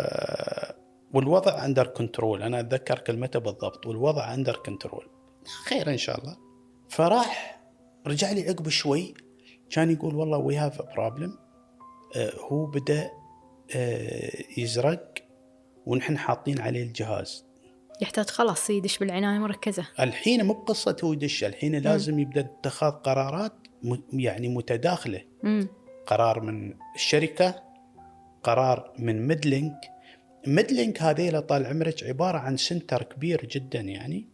والوضع 1.14 1.66
under 1.66 1.88
control 1.88 2.44
أنا 2.44 2.60
أتذكر 2.60 3.00
كلمته 3.00 3.40
بالضبط. 3.40 3.86
والوضع 3.86 4.34
under 4.34 4.56
control 4.56 5.10
خير 5.66 5.92
إن 5.92 5.98
شاء 5.98 6.20
الله. 6.20 6.38
فراح 6.90 7.62
رجع 8.08 8.32
لي 8.32 8.50
عقب 8.50 8.70
شوي. 8.70 9.14
كان 9.70 9.92
يقول 9.92 10.16
والله 10.16 10.38
we 10.38 10.58
have 10.58 10.82
problem 10.82 11.38
هو 12.52 12.66
بدأ 12.66 13.10
آه، 13.76 14.44
يزرق 14.58 15.14
ونحن 15.86 16.18
حاطين 16.18 16.62
عليه 16.62 16.84
الجهاز. 16.84 17.46
يحتاج 18.02 18.30
خلاص 18.30 18.70
يدش 18.70 18.98
بالعناية 18.98 19.36
المركزة 19.36 19.86
الحين 20.00 20.46
مو 20.46 20.54
بقصة 20.54 20.98
هو 21.04 21.14
يدش 21.14 21.44
الحين 21.44 21.76
لازم 21.76 22.20
يبدأ 22.20 22.42
اتخاذ 22.42 22.92
قرارات 22.92 23.54
يعني 24.14 24.48
متداخلة. 24.48 25.22
مم. 25.44 25.68
قرار 26.06 26.42
من 26.42 26.74
الشركة 26.96 27.64
قرار 28.44 28.94
من 29.00 29.28
MedLink. 29.28 29.80
MedLink 30.48 31.02
هذيلا 31.02 31.40
طال 31.40 31.66
عمرك 31.66 32.04
عبارة 32.04 32.38
عن 32.38 32.58
center 32.58 33.04
كبير 33.04 33.46
جدا 33.46 33.80
يعني. 33.80 34.28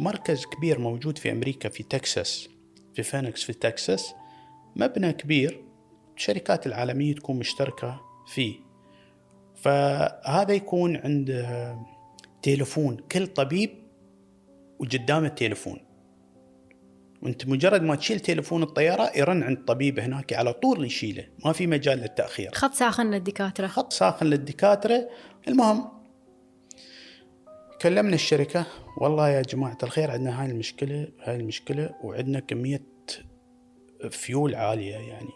مركز 0.00 0.46
كبير 0.46 0.78
موجود 0.78 1.18
في 1.18 1.32
أمريكا 1.32 1.68
في 1.68 1.82
تكساس 1.82 2.48
في 2.94 3.02
فينيكس 3.02 3.44
في 3.44 3.52
تكساس. 3.52 4.14
مبنى 4.76 5.12
كبير 5.12 5.64
الشركات 6.16 6.66
العالمية 6.66 7.14
تكون 7.14 7.38
مشتركة 7.38 8.00
فيه. 8.26 8.54
فهذا 9.54 10.52
يكون 10.52 10.96
عنده 10.96 11.76
تليفون. 12.42 12.96
كل 12.96 13.26
طبيب 13.26 13.70
وقدامه 14.78 15.26
التليفون 15.26 15.80
وانت 17.22 17.46
مجرد 17.46 17.82
ما 17.82 17.94
تشيل 17.94 18.20
تليفون 18.20 18.62
الطيارة 18.62 19.10
يرن 19.16 19.42
عند 19.42 19.64
طبيب 19.64 19.98
هناك 19.98 20.32
على 20.32 20.52
طول 20.52 20.84
يشيله. 20.84 21.26
ما 21.44 21.52
في 21.52 21.66
مجال 21.66 21.98
للتأخير. 21.98 22.50
خط 22.54 22.74
ساخن 22.74 23.10
للدكاترة. 23.10 23.66
خط 23.66 23.92
ساخن 23.92 24.26
للدكاترة. 24.26 25.08
المهم 25.48 25.88
كلمنا 27.82 28.14
الشركة. 28.14 28.66
والله 29.00 29.28
يا 29.28 29.42
جماعة 29.42 29.78
الخير 29.82 30.10
عندنا 30.10 30.42
هاي 30.42 30.50
المشكلة 30.50 31.08
هاي 31.22 31.36
المشكلة 31.36 31.94
وعندنا 32.02 32.40
كمية 32.40 32.82
فيول 34.10 34.54
عالية 34.54 34.96
يعني. 34.96 35.30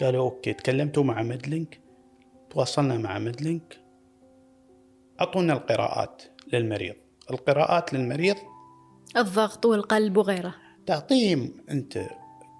قالوا 0.00 0.22
okay 0.22 0.52
تكلمتوا 0.52 1.04
مع 1.04 1.22
MedLink 1.22 1.80
تواصلنا 2.50 2.98
مع 2.98 3.18
MedLink 3.18 3.87
اعطونا 5.20 5.52
القراءات 5.52 6.22
للمريض. 6.52 6.94
القراءات 7.30 7.94
للمريض 7.94 8.36
الضغط 9.16 9.66
والقلب 9.66 10.16
وغيره. 10.16 10.54
تعطيهم 10.86 11.54
أنت 11.70 11.98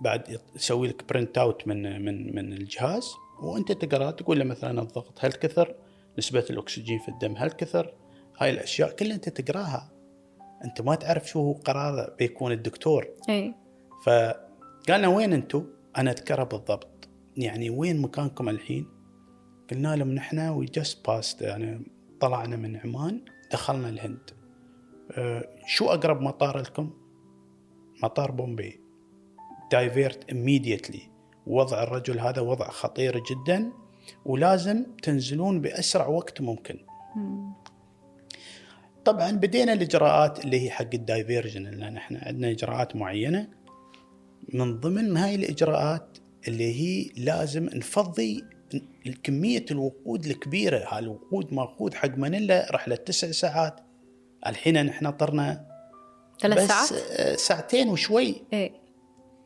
بعد 0.00 0.38
يسوي 0.56 0.88
لك 0.88 1.08
print 1.08 1.38
out 1.38 1.68
من 1.68 2.04
من 2.04 2.34
من 2.34 2.52
الجهاز 2.52 3.12
وأنت 3.42 3.72
تقرأ 3.72 4.10
تقول 4.10 4.38
له 4.38 4.44
مثلا 4.44 4.82
الضغط 4.82 5.24
هالكثر؟ 5.25 5.75
نسبة 6.18 6.44
الأكسجين 6.50 6.98
في 6.98 7.08
الدم 7.08 7.34
هالكثر؟ 7.37 7.94
هاي 8.38 8.50
الأشياء 8.50 8.96
كلها 8.96 9.14
أنت 9.14 9.28
تقراها. 9.28 9.92
أنت 10.64 10.80
ما 10.80 10.94
تعرف 10.94 11.28
شو 11.28 11.40
هو 11.40 11.52
قرار 11.52 12.14
بيكون 12.18 12.52
الدكتور. 12.52 13.08
إي. 13.28 13.54
فقالنا 14.04 15.08
وين 15.08 15.32
أنتم 15.32 15.66
أنا 15.96 16.10
اذكرها 16.10 16.44
بالضبط. 16.44 17.08
يعني 17.36 17.70
وين 17.70 18.00
مكانكم 18.00 18.48
الحين؟ 18.48 18.86
قلنا 19.70 19.96
لهم 19.96 20.10
نحن 20.10 20.38
we 20.38 20.66
just 20.66 21.06
passed 21.06 21.42
يعني 21.42 21.97
طلعنا 22.20 22.56
من 22.56 22.76
عمان 22.76 23.20
دخلنا 23.52 23.88
الهند. 23.88 24.30
أه، 25.12 25.48
شو 25.66 25.87
أقرب 25.87 26.20
مطار 26.20 26.58
لكم؟ 26.58 26.90
مطار 28.02 28.30
بومبي. 28.30 28.80
divert 29.72 30.30
immediately. 30.30 31.00
وضع 31.46 31.82
الرجل 31.82 32.20
هذا 32.20 32.40
وضع 32.40 32.68
خطير 32.68 33.22
جدا 33.30 33.72
ولازم 34.25 34.87
تنزلون 35.02 35.60
بأسرع 35.60 36.06
وقت 36.06 36.40
ممكن. 36.40 36.78
مم. 37.16 37.52
طبعا 39.04 39.30
بدينا 39.30 39.72
الإجراءات 39.72 40.44
اللي 40.44 40.60
هي 40.60 40.70
حق 40.70 40.94
ال 40.94 41.01
diversion 41.01 41.62
لأن 41.62 41.96
إحنا 41.96 42.20
عندنا 42.22 42.50
إجراءات 42.50 42.96
معينة. 42.96 43.48
من 44.54 44.80
ضمن 44.80 45.16
هاي 45.16 45.34
الإجراءات 45.34 46.18
اللي 46.48 46.75
هي 46.75 47.10
لازم 47.16 47.64
نفضي 47.64 48.44
كميه 49.22 49.64
الوقود 49.70 50.26
الكبيرة 50.26 50.84
هالوقود 50.88 51.54
ماخوذ 51.54 51.94
حق 51.94 52.18
منيلا 52.18 52.68
رحله 52.70 52.96
تسع 52.96 53.30
ساعات. 53.30 53.80
الحين 54.46 54.87
نحن 54.87 55.10
طرنا 55.10 55.66
ثلاث 56.40 56.68
ساعات؟ 56.68 56.92
آه، 56.92 57.37
ساعتين 57.37 57.88
وشوي. 57.88 58.42
اي 58.52 58.72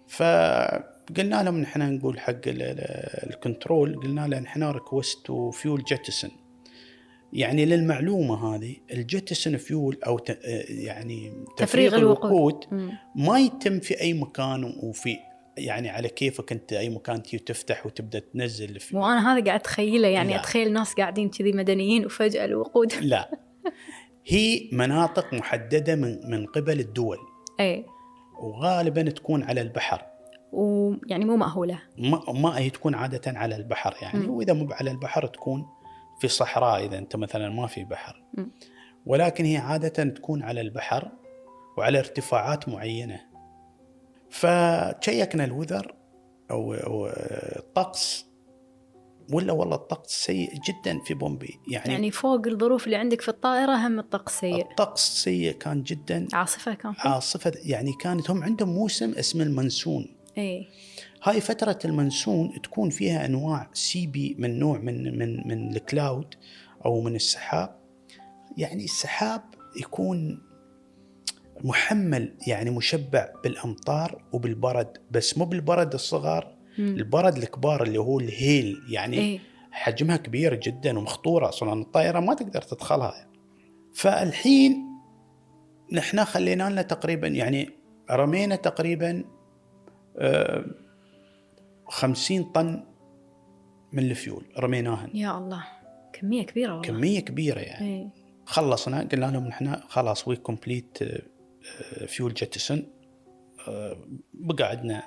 فقلنا 0.09 1.43
لهم 1.43 1.59
نحن 1.59 1.95
نقول 1.95 2.21
حق 2.21 2.31
ال- 2.31 2.63
ال- 2.63 3.31
ال 3.31 3.39
control 3.39 3.97
قلنا 3.97 4.27
له 4.27 4.39
نحن 4.41 4.63
request 4.63 5.33
fuel 5.53 5.83
jettison 5.85 6.31
يعني 7.33 7.65
للمعلومة 7.65 8.55
هذه 8.55 8.77
ال 8.93 9.00
jettison 9.00 9.57
fuel 9.57 9.99
أو 10.07 10.19
ت- 10.19 10.39
يعني 10.69 11.33
تفريغ 11.57 11.97
الوقود. 11.97 12.25
الوقود 12.33 12.65
مم. 12.71 12.93
ما 13.17 13.39
يتم 13.39 13.81
في 13.81 14.01
أي 14.01 14.13
مكان 14.15 14.65
وفي 14.83 15.17
يعني 15.57 15.91
على 15.91 16.09
كيفك 16.09 16.53
انت 16.53 16.73
اي 16.73 16.89
مكان 16.89 17.23
تجي 17.23 17.39
تفتح 17.39 17.87
وتبدأ 17.87 18.19
تنزل 18.19 18.81
في 18.81 18.97
مو 18.97 19.07
أنا 19.07 19.33
هذا 19.33 19.45
قاعد 19.45 19.61
أتخيله 19.61 20.09
يعني 20.09 20.31
لا. 20.31 20.41
أتخيل 20.41 20.73
ناس 20.73 20.95
قاعدين 20.95 21.29
كذي 21.29 21.53
مدنيين 21.53 22.07
وفجأة 22.07 22.45
الوقود. 22.45 22.93
لا. 23.03 23.31
هي 24.27 24.69
مناطق 24.73 25.35
محددة 25.35 25.95
من 25.95 26.31
من 26.31 26.47
قبل 26.47 26.81
الدول. 26.81 27.19
إي. 27.61 27.87
وغالبا 28.43 29.03
تكون 29.03 29.43
على 29.43 29.61
البحر. 29.61 30.03
ويعني 30.53 31.25
مو 31.25 31.37
مأهولة. 31.37 31.79
ما, 31.99 32.23
ما 32.33 32.59
هي 32.59 32.71
تكون 32.71 32.95
عادة 32.95 33.39
على 33.39 33.57
البحر 33.57 33.95
يعني. 34.03 34.19
مم. 34.19 34.31
وإذا 34.31 34.53
مو 34.53 34.69
على 34.73 34.91
البحر 34.91 35.27
تكون 35.27 35.67
في 36.21 36.29
صحراء 36.29 36.87
إذا 36.87 36.99
أنت 36.99 37.17
مثلا 37.17 37.49
ما 37.49 37.67
في 37.67 37.85
بحر. 37.85 38.23
مم. 38.35 38.51
ولكن 39.07 39.45
هي 39.45 39.57
عادة 39.57 40.05
تكون 40.05 40.43
على 40.43 40.61
البحر 40.61 41.09
وعلى 41.79 41.99
ارتفاعات 41.99 42.69
معينة. 42.69 43.32
فشيكنا 44.33 45.45
الوذر 45.45 45.95
أو 46.51 46.75
أو 46.75 47.07
الطقس 47.57 48.27
ولا 49.33 49.53
والله 49.53 49.77
الطقس 49.77 50.25
سيء 50.25 50.51
جدا 50.55 50.99
في 51.05 51.15
بومبي. 51.15 51.59
يعني, 51.69 51.93
يعني 51.93 52.11
فوق 52.11 52.47
الظروف 52.47 52.85
اللي 52.87 52.97
عندك 52.97 53.21
في 53.21 53.29
الطائرة 53.29 53.73
هم 53.73 53.99
الطقس 53.99 54.41
سيء. 54.41 54.71
الطقس 54.71 55.23
سيء 55.23 55.53
كان 55.53 55.83
جدا. 55.83 56.29
عاصفة 56.33 56.75
كان. 56.75 56.93
في 56.93 57.09
عاصفة 57.09 57.53
يعني 57.63 57.93
كانت 58.01 58.31
هم 58.31 58.43
عندهم 58.43 58.69
موسم 58.69 59.13
اسمه 59.13 59.43
المنسون. 59.43 60.17
إي. 60.39 60.69
هاي 61.23 61.41
فترة 61.41 61.79
المنسون 61.85 62.63
تكون 62.63 62.91
فيها 62.91 63.27
أنواع 63.27 63.71
سيبي 63.73 64.37
من 64.39 64.59
نوع 64.59 64.79
من 64.79 65.19
من 65.19 65.49
من 65.49 65.77
الكلاود 65.77 66.35
أو 66.85 67.01
من 67.01 67.15
السحاب. 67.15 67.79
يعني 68.57 68.85
السحاب 68.85 69.43
يكون 69.81 70.43
محمل 71.65 72.35
يعني 72.47 72.71
مشبع 72.71 73.29
بالأمطار 73.45 74.23
وبالبرد 74.33 74.99
بس 75.11 75.39
مو 75.39 75.45
بالبرد 75.45 75.95
الصغار 75.95 76.57
مم. 76.79 76.95
البرد 76.97 77.37
الكبار 77.37 77.83
اللي 77.83 77.99
هو 77.99 78.21
الهيل 78.21 78.83
يعني 78.89 79.19
اي 79.19 79.41
حجمها 79.71 80.17
كبير 80.17 80.55
جدا 80.55 80.99
ومخطورة 80.99 81.49
أصلا 81.49 81.83
الطائرة 81.83 82.21
ما 82.21 82.35
تقدر 82.35 82.63
تدخلها. 82.63 83.29
فالحين 83.95 84.77
نحن 85.93 86.25
خلينا 86.25 86.71
لنا 86.71 86.83
تقريبا 86.83 87.27
يعني 87.29 87.71
رمينا 88.11 88.57
تقريبا 88.57 89.25
آه، 90.19 90.65
خمسين 91.89 92.45
طن 92.45 92.85
من 93.93 94.03
الفيول 94.11 94.45
رميناهن. 94.59 95.11
يا 95.15 95.39
الله. 95.39 95.65
كمية 96.13 96.43
كبيرة 96.43 96.71
والله. 96.73 96.89
كمية 96.89 97.21
كبيرة 97.21 97.61
يعني. 97.61 98.03
اي 98.03 98.09
خلصنا 98.47 99.09
قلنا 99.13 99.27
لهم 99.27 99.47
نحن 99.47 99.77
خلاص 99.89 100.29
we 100.29 100.37
complete 100.37 100.99
fuel 102.07 102.35
jettison 102.35 102.87
بقى 104.35 104.71
عندنا 104.71 105.03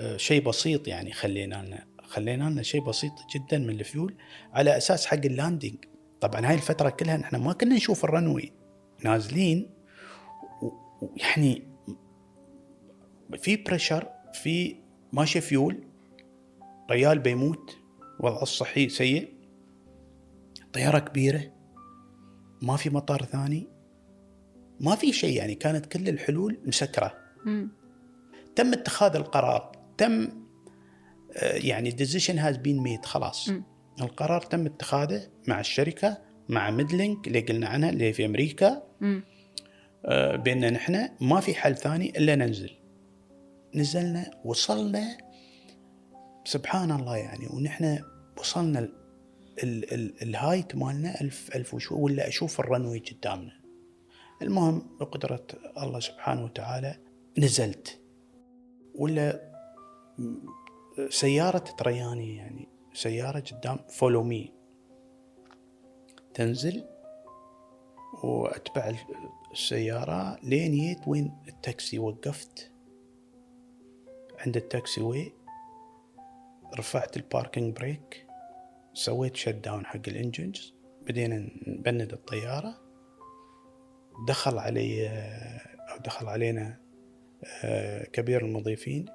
آه، 0.00 0.16
شيء 0.16 0.42
بسيط 0.42 0.88
يعني 0.88 1.12
خلينا 1.12 1.54
لنا 1.54 1.86
خلينا 2.02 2.50
لنا 2.50 2.62
شيء 2.62 2.80
بسيط 2.84 3.12
جدا 3.34 3.58
من 3.58 3.70
الفيول 3.70 4.14
على 4.52 4.76
أساس 4.76 5.06
حق 5.06 5.24
ال 5.24 5.32
landing 5.32 5.84
طبعا 6.20 6.46
هاي 6.48 6.54
الفترة 6.54 6.90
كلها 6.90 7.16
نحن 7.16 7.36
ما 7.36 7.52
كنا 7.52 7.74
نشوف 7.74 8.04
ال 8.04 8.11
runway 8.11 8.52
نازلين 9.04 9.70
ويعني 11.02 11.62
في 13.38 13.56
pressure 13.56 14.08
في 14.32 14.76
ماشي 15.12 15.40
فيول 15.40 15.84
ريال 16.90 17.18
بيموت 17.18 17.76
وضعه 18.20 18.42
الصحي 18.42 18.88
سيء 18.88 19.34
طيارة 20.72 20.98
كبيرة 20.98 21.52
ما 22.62 22.76
في 22.76 22.90
مطار 22.90 23.22
ثاني. 23.22 23.71
ما 24.82 24.94
في 24.96 25.12
شيء 25.12 25.36
يعني 25.36 25.54
كانت 25.54 25.86
كل 25.86 26.08
الحلول 26.08 26.58
مسكرة 26.64 27.14
مم. 27.44 27.68
تم 28.56 28.72
اتخاذ 28.72 29.16
القرار 29.16 29.72
تم 29.98 30.28
آه، 31.36 31.54
يعني 31.56 31.90
decision 31.90 32.36
has 32.38 32.56
been 32.56 32.86
made 32.88 33.06
خلاص. 33.06 33.50
القرار 34.00 34.40
تم 34.40 34.66
اتخاذه 34.66 35.28
مع 35.48 35.60
الشركة 35.60 36.18
مع 36.48 36.70
MedLink 36.70 37.26
اللي 37.26 37.40
قلنا 37.40 37.68
عنها 37.68 37.90
اللي 37.90 38.12
في 38.12 38.26
أمريكا. 38.26 38.82
آه، 40.04 40.36
باننا 40.36 40.70
نحن 40.70 41.08
ما 41.20 41.40
في 41.40 41.54
حل 41.54 41.76
ثاني 41.76 42.18
إلا 42.18 42.34
ننزل 42.36 42.70
نزلنا 43.74 44.30
وصلنا 44.44 45.18
سبحان 46.44 46.90
الله 46.90 47.16
يعني 47.16 47.46
ونحن 47.50 47.98
وصلنا 48.38 48.78
ال 48.78 48.92
ال 49.62 49.94
ال 49.94 50.22
ال 50.22 50.30
height 50.30 50.76
مالنا 50.76 51.20
ألف 51.20 51.56
ألف 51.56 51.74
وشوي 51.74 52.00
ولا 52.00 52.28
أشوف 52.28 52.60
ال 52.60 52.65
runway 52.65 52.98
قدامنا 52.98 53.61
المهم 54.42 54.96
بقدرة 55.00 55.46
الله 55.78 56.00
سبحانه 56.00 56.44
وتعالى 56.44 56.96
نزلت. 57.38 58.00
ولا 58.94 59.52
سيارة 61.08 61.58
ترياني 61.58 62.36
يعني 62.36 62.68
سيارة 62.94 63.40
قدام 63.40 63.78
follow 63.88 64.22
me. 64.22 64.52
تنزل 66.34 66.84
وأتبع 68.24 68.94
السيارة 69.52 70.38
لين 70.42 70.72
جيت 70.72 71.08
وين 71.08 71.36
التاكسي 71.48 71.98
وقفت. 71.98 72.72
عند 74.38 74.56
ال 74.56 75.00
taxiway 75.00 75.32
رفعت 76.78 77.16
ال 77.16 77.24
parking 77.24 77.76
brake 77.76 78.26
سويت 78.94 79.36
shut 79.36 79.48
down 79.48 79.86
حق 79.86 80.08
ال 80.08 80.16
engines 80.16 80.74
بدينا 81.02 81.50
نبند 81.66 82.12
الطيارة. 82.12 82.81
دخل 84.28 84.58
علي 84.58 85.08
أو 85.92 85.98
دخل 86.04 86.28
علينا 86.28 86.76
آه، 87.64 88.04
كبير 88.04 88.44
المضيفين. 88.44 89.06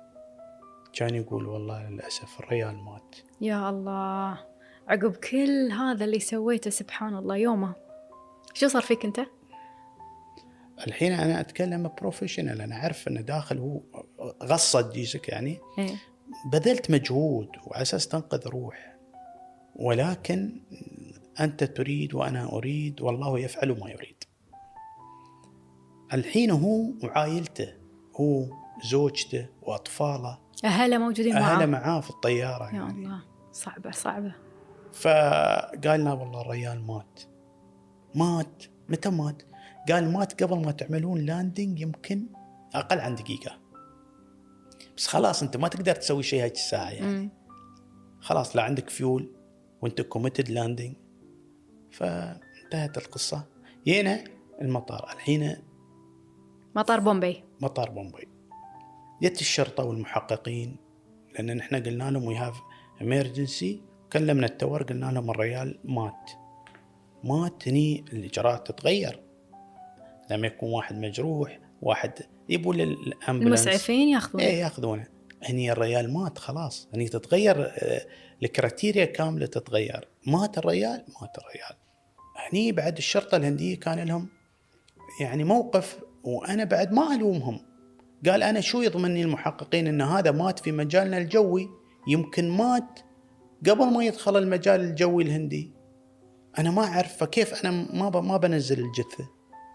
كان 0.93 1.15
يقول 1.15 1.47
والله 1.47 1.89
للأسف 1.89 2.39
الريال 2.39 2.75
مات. 2.75 3.15
يا 3.41 3.69
الله 3.69 4.39
عقب 4.87 5.15
كل 5.15 5.71
هذا 5.71 6.05
اللي 6.05 6.19
سويته 6.19 6.69
سبحان 6.69 7.15
الله 7.15 7.35
يومه. 7.37 7.75
شو 8.53 8.67
صار 8.67 8.81
فيك 8.81 9.05
أنت؟ 9.05 9.19
الحين 10.87 11.13
أنا 11.13 11.39
أتكلم 11.39 11.91
professional 12.01 12.61
أنا 12.61 12.75
أعرف 12.75 13.07
أنه 13.07 13.21
داخل 13.21 13.57
هو 13.57 13.81
غصة 14.43 14.91
جيسك 14.91 15.29
يعني. 15.29 15.59
إيه. 15.77 15.95
بذلت 16.51 16.91
مجهود 16.91 17.49
وعلى 17.67 17.81
أساس 17.81 18.07
تنقذ 18.07 18.47
روح 18.47 18.97
ولكن 19.75 20.61
أنت 21.39 21.63
تريد 21.63 22.13
وأنا 22.13 22.53
أريد 22.53 23.01
والله 23.01 23.39
يفعل 23.39 23.79
ما 23.79 23.89
يريد. 23.91 24.16
الحين 26.13 26.51
هو 26.51 26.91
وعائلته 27.03 27.73
هو 28.15 28.45
زوجته 28.83 29.47
وأطفاله. 29.61 30.39
أهله 30.65 30.97
موجودين 30.97 31.35
معاه؟ 31.35 31.55
أهله 31.55 31.65
معاه 31.65 32.01
في 32.01 32.09
الطيارة 32.09 32.67
يا 32.67 32.73
يعني. 32.73 32.91
الله 32.91 33.23
صعبة 33.51 33.91
صعبة. 33.91 34.35
فقال 34.93 35.99
لنا 35.99 36.13
والله 36.13 36.41
الريال 36.41 36.87
مات. 36.87 37.21
مات؟ 38.15 38.63
متى 38.89 39.09
مات؟ 39.09 39.43
قال 39.89 40.11
مات 40.11 40.43
قبل 40.43 40.65
ما 40.65 40.71
تعملون 40.71 41.25
landing 41.25 41.79
يمكن 41.79 42.25
أقل 42.75 42.99
عن 42.99 43.15
دقيقة. 43.15 43.59
بس 44.97 45.07
خلاص 45.07 45.43
أنت 45.43 45.57
ما 45.57 45.67
تقدر 45.67 45.95
تسوي 45.95 46.23
شيء 46.23 46.43
هيك 46.43 46.53
الساعة 46.53 46.89
يعني. 46.89 47.17
مم. 47.17 47.29
خلاص 48.19 48.55
لا 48.55 48.63
عندك 48.63 48.89
فيول 48.89 49.31
وأنت 49.81 50.01
committed 50.01 50.49
landing 50.49 50.95
فانتهت 51.91 52.97
القصة. 52.97 53.45
جينا 53.85 54.23
المطار. 54.61 55.09
الحين 55.13 55.57
مطار 56.77 56.99
بومبي 56.99 57.43
مطار 57.61 57.89
بومبي 57.89 58.27
جت 59.21 59.41
الشرطة 59.41 59.83
والمحققين 59.83 60.77
لأن 61.33 61.57
نحن 61.57 61.75
قلنا 61.75 62.11
لهم 62.11 62.25
we 62.25 62.35
have 62.35 62.61
emergency 63.01 63.81
كلمنا 64.13 64.45
ال 64.45 64.52
tower 64.52 64.83
قلنا 64.83 65.11
لهم 65.11 65.29
الريال 65.29 65.79
مات. 65.83 66.31
مات 67.23 67.67
هني 67.67 68.05
الاجراءات 68.13 68.71
تتغير. 68.71 69.23
لما 70.31 70.47
يكون 70.47 70.71
واحد 70.71 70.97
مجروح 70.97 71.59
واحد 71.81 72.11
يبوا 72.49 72.73
لل 72.73 72.90
ambulance 72.90 73.67
المسعفين 73.67 74.09
ياخذون 74.09 74.41
إيه 74.41 74.59
ياخذونه. 74.59 75.07
هني 75.43 75.71
الريال 75.71 76.13
مات 76.13 76.37
خلاص. 76.37 76.87
هني 76.93 77.07
تتغير 77.07 77.65
آه، 77.65 78.05
الكراتيريا 78.43 79.05
كاملة 79.05 79.45
تتغير. 79.45 80.07
مات 80.27 80.57
الريال؟ 80.57 81.05
مات 81.21 81.37
الريال. 81.37 81.77
هني 82.35 82.71
بعد 82.71 82.97
الشرطة 82.97 83.37
الهندية 83.37 83.79
كان 83.79 83.99
لهم 83.99 84.29
يعني 85.21 85.43
موقف 85.43 86.06
وأنا 86.23 86.63
بعد 86.63 86.93
ما 86.93 87.15
ألومهم. 87.15 87.59
قال 88.25 88.43
أنا 88.43 88.59
شو 88.61 88.81
يضمنني 88.81 89.21
المحققين 89.21 89.87
إن 89.87 90.01
هذا 90.01 90.31
مات 90.31 90.59
في 90.59 90.71
مجالنا 90.71 91.17
الجوي؟ 91.17 91.69
يمكن 92.07 92.49
مات 92.49 92.99
قبل 93.69 93.85
ما 93.93 94.03
يدخل 94.05 94.37
المجال 94.37 94.81
الجوي 94.81 95.23
الهندي. 95.23 95.71
أنا 96.59 96.71
ما 96.71 96.83
أعرف 96.83 97.17
فكيف 97.17 97.65
أنا 97.65 97.71
ما 97.93 98.21
ما 98.21 98.37
بنزل 98.37 98.79
الجثة؟ 98.79 99.29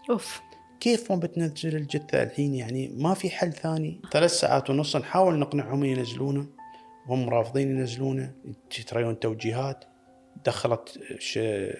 أوف. 0.09 0.41
كيف 0.79 1.11
ما 1.11 1.17
بتنزل 1.17 1.75
الجثة 1.75 2.23
الحين؟ 2.23 2.55
يعني 2.55 2.87
ما 2.97 3.13
في 3.13 3.29
حل 3.29 3.53
ثاني. 3.53 4.01
ثلاث 4.11 4.31
ساعات 4.31 4.69
ونص 4.69 4.95
نحاول 4.95 5.39
نقنعهم 5.39 5.83
ينزلونه. 5.83 6.47
وهم 7.09 7.29
رافضين 7.29 7.77
ينزلونه. 7.77 8.35
تريون 8.87 9.19
توجيهات. 9.19 9.85
دخلت 10.45 10.99
ش- 11.19 11.37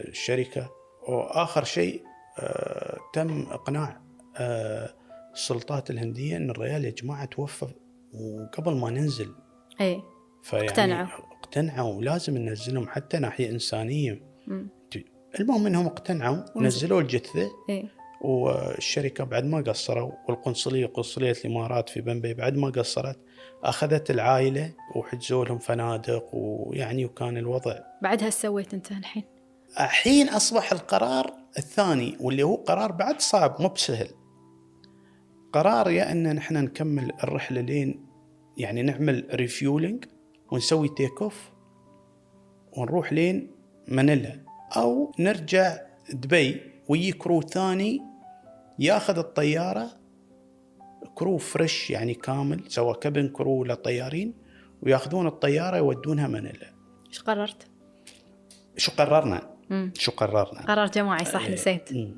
الشركة 0.07 0.69
وآخر 1.09 1.63
شيء 1.63 2.03
آه 2.39 2.97
تم 3.13 3.41
إقناع 3.51 3.89
آه 3.89 4.02
السلطات 4.39 5.89
الهندية 5.89 6.37
أن 6.37 6.49
الريال 6.49 6.85
يا 6.85 6.89
جماعة 6.89 7.25
توفى 7.25 7.67
وقبل 8.13 8.75
ما 8.75 8.89
ننزل 8.89 9.35
إي 9.81 10.01
فيعني 10.43 10.69
اقتنعوا. 10.69 11.07
اقتنعوا 11.41 11.93
ولازم 11.93 12.37
ننزلهم 12.37 12.87
حتى 12.87 13.17
ناحية 13.17 13.49
إنسانية 13.49 14.21
مم. 14.47 14.67
المهم 15.39 15.67
إنهم 15.67 15.85
اقتنعوا 15.85 16.37
نزلوا 16.55 17.01
الجثة 17.01 17.51
إي 17.69 17.89
والشركة 18.21 19.23
بعد 19.23 19.45
ما 19.45 19.61
قصروا 19.61 20.11
والقنصلية 20.27 20.85
قنصلية 20.85 21.31
الإمارات 21.45 21.89
في 21.89 22.01
بمبي 22.01 22.33
بعد 22.33 22.57
ما 22.57 22.69
قصرت 22.69 23.19
أخذت 23.63 24.11
العائلة 24.11 24.73
وحجزوا 24.95 25.45
لهم 25.45 25.57
فنادق 25.57 26.29
ويعني 26.33 27.05
وكان 27.05 27.37
الوضع 27.37 27.79
بعدها 28.01 28.29
سويت 28.29 28.73
أنت 28.73 28.91
الحين؟ 28.91 29.23
الحين 29.79 30.29
أصبح 30.29 30.71
القرار 30.71 31.33
الثاني 31.57 32.17
واللي 32.19 32.43
هو 32.43 32.55
قرار 32.55 32.91
بعد 32.91 33.21
صعب 33.21 33.61
مو 33.61 33.67
بسهل 33.67 34.07
قرار 35.53 35.89
يا 35.89 36.11
أن 36.11 36.35
نحن 36.35 36.57
نكمل 36.57 37.11
الرحلة 37.23 37.61
لين 37.61 38.05
يعني 38.57 38.81
نعمل 38.81 39.27
refueling 39.33 40.05
ونسوي 40.51 40.89
take 40.89 41.21
off 41.21 41.51
ونروح 42.77 43.13
لين 43.13 43.51
مانيلا 43.87 44.39
أو 44.77 45.11
نرجع 45.19 45.77
دبي 46.13 46.61
ويجي 46.87 47.11
crew 47.11 47.41
ثاني 47.41 48.01
ياخذ 48.79 49.17
الطيارة 49.17 49.89
crew 51.15 51.37
fresh 51.37 51.91
يعني 51.91 52.13
كامل 52.13 52.61
سواء 52.67 52.99
cabin 52.99 53.27
crew 53.27 53.51
ولا 53.51 53.75
طيارين 53.75 54.33
وياخذون 54.81 55.27
الطيارة 55.27 55.77
يودونها 55.77 56.27
مانيلا 56.27 56.73
إيش 57.09 57.21
قررت؟ 57.21 57.67
شو 58.77 58.91
قررنا؟ 58.91 59.49
مم. 59.69 59.91
شو 59.97 60.11
قررنا؟ 60.11 60.61
قرار 60.61 60.87
جماعي 60.87 61.25
صح 61.25 61.45
إيه. 61.45 61.53
نسيت 61.53 61.93
مم. 61.93 62.17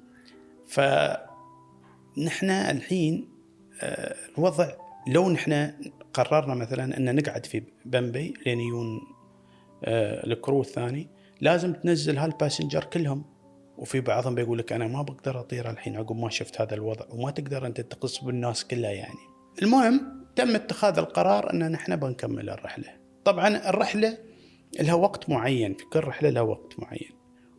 فنحن 2.15 2.49
الحين 2.49 3.30
آه، 3.82 4.15
الوضع 4.38 4.71
لو 5.08 5.30
نحن 5.30 5.71
قررنا 6.13 6.56
مثلا 6.56 6.97
أن 6.97 7.15
نقعد 7.15 7.45
في 7.45 7.63
بمبي 7.86 8.34
لين 8.45 8.60
يجون 8.60 9.01
آه، 9.84 10.25
ال 10.25 10.33
crew 10.33 10.62
الثاني 10.62 11.08
لازم 11.41 11.73
تنزل 11.73 12.17
هال 12.17 12.29
passenger 12.29 12.84
كلهم 12.84 13.25
وفي 13.78 14.01
بعضهم 14.01 14.36
بيقول 14.36 14.58
لك 14.58 14.73
أنا 14.73 14.88
ما 14.88 15.01
بقدر 15.01 15.39
أطير 15.39 15.69
الحين 15.69 15.95
عقب 15.95 16.15
ما 16.15 16.30
شفت 16.30 16.62
هذا 16.62 16.73
الوضع 16.73 17.06
وما 17.10 17.32
تقدر 17.32 17.65
أنت 17.65 17.82
تقص 17.82 18.23
بالناس 18.23 18.65
كلها 18.65 18.91
يعني. 18.91 19.19
المهم 19.62 20.25
تم 20.36 20.56
اتخاذ 20.56 20.97
القرار 20.97 21.54
أن 21.54 21.71
نحن 21.71 21.95
بنكمل 21.95 22.49
الرحلة. 22.49 22.97
طبعا 23.25 23.69
الرحلة 23.69 24.17
لها 24.80 24.93
وقت 24.93 25.30
معين 25.30 25.73
في 25.73 25.86
كل 25.86 25.99
رحلة 25.99 26.30
لها 26.30 26.41
وقت 26.41 26.80
معين. 26.80 27.12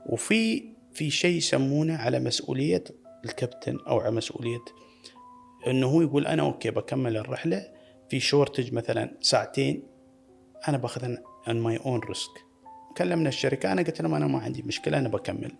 وفي 0.06 0.64
في 0.92 1.10
شيء 1.10 1.36
يسمونه 1.36 1.96
على 1.96 2.20
مسؤولية 2.20 2.84
الكابتن 3.26 3.78
أو 3.88 4.00
على 4.00 4.10
مسؤولية 4.10 4.64
إنه 5.66 5.86
هو 5.86 6.00
يقول 6.00 6.26
أنا 6.26 6.42
أوكي 6.42 6.70
بكمل 6.70 7.16
الرحلة 7.16 7.62
في 8.10 8.20
شورتج 8.20 8.72
مثلا 8.72 9.16
ساعتين 9.20 9.82
أنا 10.68 10.78
باخذ 10.78 11.16
on 11.48 11.60
my 11.60 11.76
own 11.76 12.00
risk 12.00 12.30
كلمنا 12.96 13.28
الشركة 13.28 13.72
أنا 13.72 13.82
قلت 13.82 14.02
لهم 14.02 14.14
أنا 14.14 14.26
ما 14.26 14.38
عندي 14.38 14.62
مشكلة 14.62 14.98
أنا 14.98 15.08
بكمل. 15.08 15.52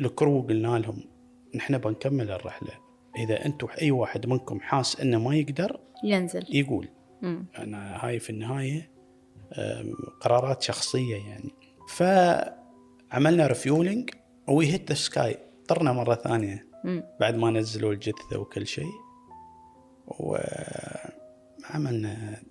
ال 0.00 0.08
crew 0.08 0.40
قلنا 0.40 0.78
لهم 0.78 1.04
نحن 1.54 1.78
بنكمل 1.78 2.30
الرحلة. 2.30 2.70
إذا 3.16 3.46
أنتم 3.46 3.66
أي 3.82 3.90
واحد 3.90 4.26
منكم 4.26 4.60
حاس 4.60 5.00
إنه 5.00 5.18
ما 5.18 5.36
يقدر 5.36 5.80
ينزل. 6.04 6.46
يقول. 6.48 6.88
مم. 7.22 7.46
أنا 7.58 8.06
هاي 8.06 8.18
في 8.18 8.30
النهاية 8.30 8.90
قرارات 10.20 10.62
شخصية 10.62 11.16
يعني. 11.16 11.50
فعملنا 11.88 13.46
refueling 13.46 14.10
we 14.48 14.72
hit 14.72 14.88
the 14.88 14.94
sky 14.94 15.38
طرنا 15.68 15.92
مرة 15.92 16.14
ثانية. 16.14 16.66
بعد 17.20 17.36
ما 17.36 17.50
نزلوا 17.50 17.92
الجثة 17.92 18.38
وكل 18.38 18.66
شيء 18.66 18.92
وعملنا 21.68 22.42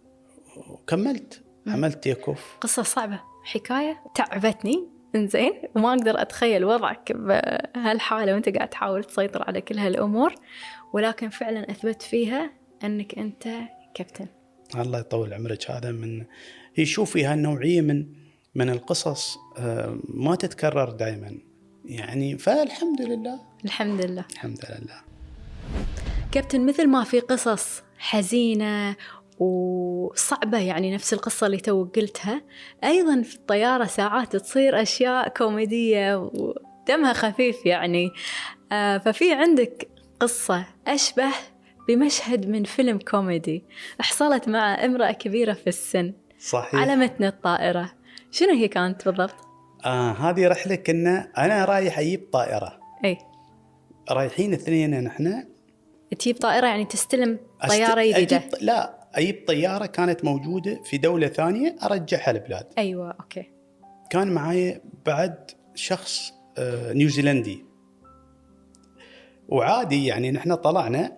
وكملت. 0.69 1.43
عملت 1.67 2.03
تيك 2.03 2.27
اوف 2.27 2.57
قصة 2.61 2.83
صعبة. 2.83 3.19
حكاية؟ 3.43 4.03
تعبتني. 4.15 4.87
إنزين. 5.15 5.51
وما 5.75 5.93
أقدر 5.93 6.21
أتخيل 6.21 6.65
وضعك 6.65 7.11
بهالحالة 7.11 8.33
وأنت 8.33 8.49
قاعد 8.49 8.69
تحاول 8.69 9.03
تسيطر 9.03 9.43
على 9.43 9.61
كل 9.61 9.77
هالأمور. 9.77 10.35
ولكن 10.93 11.29
فعلا 11.29 11.71
أثبت 11.71 12.01
فيها 12.01 12.51
أنك 12.83 13.17
أنت 13.19 13.47
كابتن. 13.93 14.27
الله 14.75 14.99
يطول 14.99 15.33
عمرك. 15.33 15.71
هذا 15.71 15.91
من 15.91 16.25
هي 16.75 16.85
شوفي 16.85 17.25
هالنوعيه 17.25 17.81
من 17.81 18.23
من 18.55 18.69
القصص 18.69 19.37
آه، 19.57 19.99
ما 20.03 20.35
تتكرر 20.35 20.89
دائما 20.89 21.37
يعني 21.85 22.37
فالحمد 22.37 23.01
لله 23.01 23.39
الحمد 23.65 24.05
لله. 24.05 24.25
الحمد 24.33 24.65
لله. 24.69 25.01
كابتن 26.31 26.65
مثل 26.65 26.87
ما 26.87 27.03
في 27.03 27.19
قصص 27.19 27.83
حزينة 27.97 28.95
وصعبة 29.39 30.57
يعني 30.57 30.93
نفس 30.93 31.13
القصة 31.13 31.45
اللي 31.45 31.57
تو 31.57 31.83
قلتها 31.83 32.41
أيضا 32.83 33.21
في 33.21 33.35
الطيارة 33.35 33.85
ساعات 33.85 34.35
تصير 34.35 34.81
أشياء 34.81 35.29
كوميدية 35.29 36.15
ودمها 36.15 37.13
خفيف 37.13 37.65
يعني. 37.65 38.11
آه، 38.71 38.97
ففي 38.97 39.33
عندك 39.33 39.87
قصة 40.19 40.65
أشبه 40.87 41.29
بمشهد 41.87 42.49
من 42.49 42.63
فيلم 42.63 42.99
كوميدي 42.99 43.63
حصلت 43.99 44.49
مع 44.49 44.85
امرأة 44.85 45.11
كبيرة 45.11 45.53
في 45.53 45.67
السن 45.67 46.13
صحيح. 46.39 46.75
على 46.75 46.95
متن 46.95 47.23
الطائرة. 47.23 47.91
شنو 48.31 48.49
هي 48.49 48.67
كانت 48.67 49.05
بالضبط؟ 49.05 49.35
آه 49.85 50.11
هذه 50.11 50.47
رحلة 50.47 50.75
كنا 50.75 51.31
أنا 51.37 51.65
رايح 51.65 51.99
أجيب 51.99 52.29
طائرة. 52.33 52.79
أي. 53.05 53.17
رايحين 54.11 54.53
اثنين 54.53 55.03
نحن. 55.03 55.43
تجيب 56.19 56.37
طائرة 56.37 56.67
يعني 56.67 56.85
تستلم 56.85 57.39
طيارة 57.69 58.01
جديدة 58.01 58.37
أجيب 58.37 58.41
لا 58.61 59.07
أجيب 59.13 59.43
طيارة 59.47 59.85
كانت 59.85 60.25
موجودة 60.25 60.81
في 60.83 60.97
دولة 60.97 61.27
ثانية 61.27 61.75
أرجعها 61.83 62.31
البلاد. 62.31 62.67
أيوة 62.77 63.11
أوكي. 63.11 63.51
كان 64.09 64.31
معاي 64.31 64.81
بعد 65.05 65.51
شخص 65.75 66.33
آه، 66.57 66.93
نيوزيلندي. 66.93 67.65
وعادي 69.49 70.05
يعني 70.05 70.31
نحن 70.31 70.55
طلعنا 70.55 71.17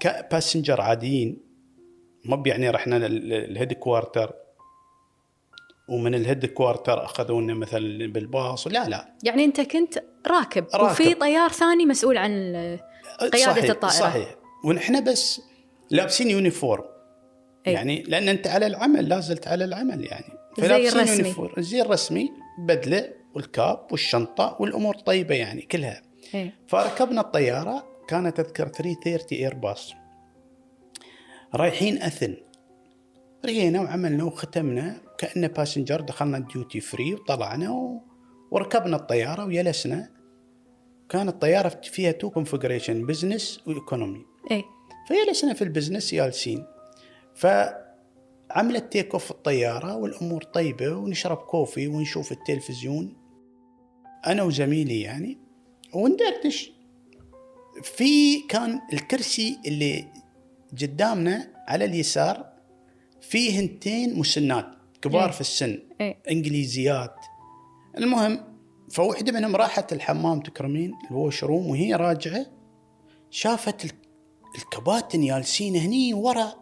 ك 0.00 0.08
passenger 0.08 0.80
عاديين. 0.80 1.38
ما 2.24 2.42
يعني 2.46 2.70
رحنا 2.70 2.96
ال 2.96 3.72
headquarter 3.72 4.43
ومن 5.88 6.14
ال 6.14 6.46
headquarter 6.46 7.04
اخذونا 7.04 7.54
مثلا 7.54 8.12
بالباص 8.12 8.66
لا 8.66 8.88
لا 8.88 9.14
يعني 9.22 9.44
أنت 9.44 9.60
كنت 9.60 9.98
راكب, 10.26 10.66
راكب. 10.74 10.84
وفي 10.90 11.14
طيار 11.14 11.48
ثاني 11.50 11.86
مسؤول 11.86 12.16
عن 12.18 12.30
ال- 12.32 12.80
قيادة 13.20 13.38
صحيح 13.52 13.64
الطائرة. 13.70 13.92
صحيح 13.94 14.34
ونحن 14.64 15.04
بس 15.04 15.40
لابسين 15.90 16.30
uniform 16.30 16.84
أي. 17.66 17.72
يعني 17.72 18.02
لأن 18.02 18.28
أنت 18.28 18.46
على 18.46 18.66
العمل 18.66 19.08
لا 19.08 19.20
زلت 19.20 19.48
على 19.48 19.64
العمل 19.64 20.04
يعني 20.04 20.24
زي 20.58 20.88
الرسمي. 20.88 21.16
uniform 21.18 21.62
زي 21.62 21.80
الرسمي 21.82 22.30
بدلة 22.58 23.12
وال 23.34 23.55
cap 23.55 23.86
والشنطة 23.90 24.56
والأمور 24.60 24.94
طيبة 24.94 25.34
يعني 25.34 25.62
كلها 25.62 26.02
إيه. 26.34 26.54
فركبنا 26.68 27.20
الطيارة 27.20 27.84
كانت 28.08 28.40
أذكر 28.40 28.68
330 28.68 29.38
ايرباص 29.38 29.94
رايحين 31.54 32.02
أثن 32.02 32.36
رينا 33.44 33.80
وعملنا 33.80 34.24
وختمنا 34.24 34.96
كأنه 35.18 35.46
passenger 35.46 36.00
دخلنا 36.00 36.38
ال 36.38 36.46
duty 36.46 36.80
free 36.80 37.14
وطلعنا 37.14 37.70
و... 37.70 38.02
وركبنا 38.50 38.96
الطيارة 38.96 39.44
وجلسنا. 39.44 40.10
كانت 41.08 41.28
الطيارة 41.28 41.68
فيها 41.68 42.12
two 42.12 42.30
configuration 42.30 43.06
business 43.06 43.60
و 43.66 43.73
economy 43.73 44.24
إيه 44.50 44.62
فجلسنا 45.08 45.54
في 45.54 45.62
ال 45.64 45.70
business 45.70 46.14
جالسين. 46.14 46.66
فعملت 47.34 48.92
take 48.92 49.12
off 49.12 49.30
الطيارة 49.30 49.96
والأمور 49.96 50.42
طيبة 50.42 50.92
ونشرب 50.92 51.36
coffee 51.36 51.88
ونشوف 51.88 52.32
التلفزيون. 52.32 53.16
أنا 54.26 54.42
وزميلي 54.42 55.00
يعني 55.00 55.38
وندردش. 55.94 56.72
في 57.82 58.40
كان 58.48 58.80
الكرسي 58.92 59.58
اللي 59.66 60.04
قدامنا 60.82 61.64
على 61.68 61.84
اليسار 61.84 62.52
فيه 63.20 63.60
هنتين 63.60 64.18
مسنات. 64.18 64.73
كبار 65.04 65.24
إيه. 65.24 65.30
في 65.30 65.40
السن. 65.40 65.78
إيه. 66.00 66.16
إنجليزيات. 66.30 67.14
المهم 67.98 68.40
فوحدة 68.90 69.32
منهم 69.32 69.56
راحت 69.56 69.92
الحمام 69.92 70.40
تكرمين 70.40 70.92
الووش 71.10 71.44
روم 71.44 71.66
وهي 71.66 71.94
راجعة 71.94 72.46
شافت 73.30 73.84
ال- 73.84 73.90
الكباتن 74.58 75.26
جالسين 75.26 75.76
هني 75.76 76.14
ورا. 76.14 76.52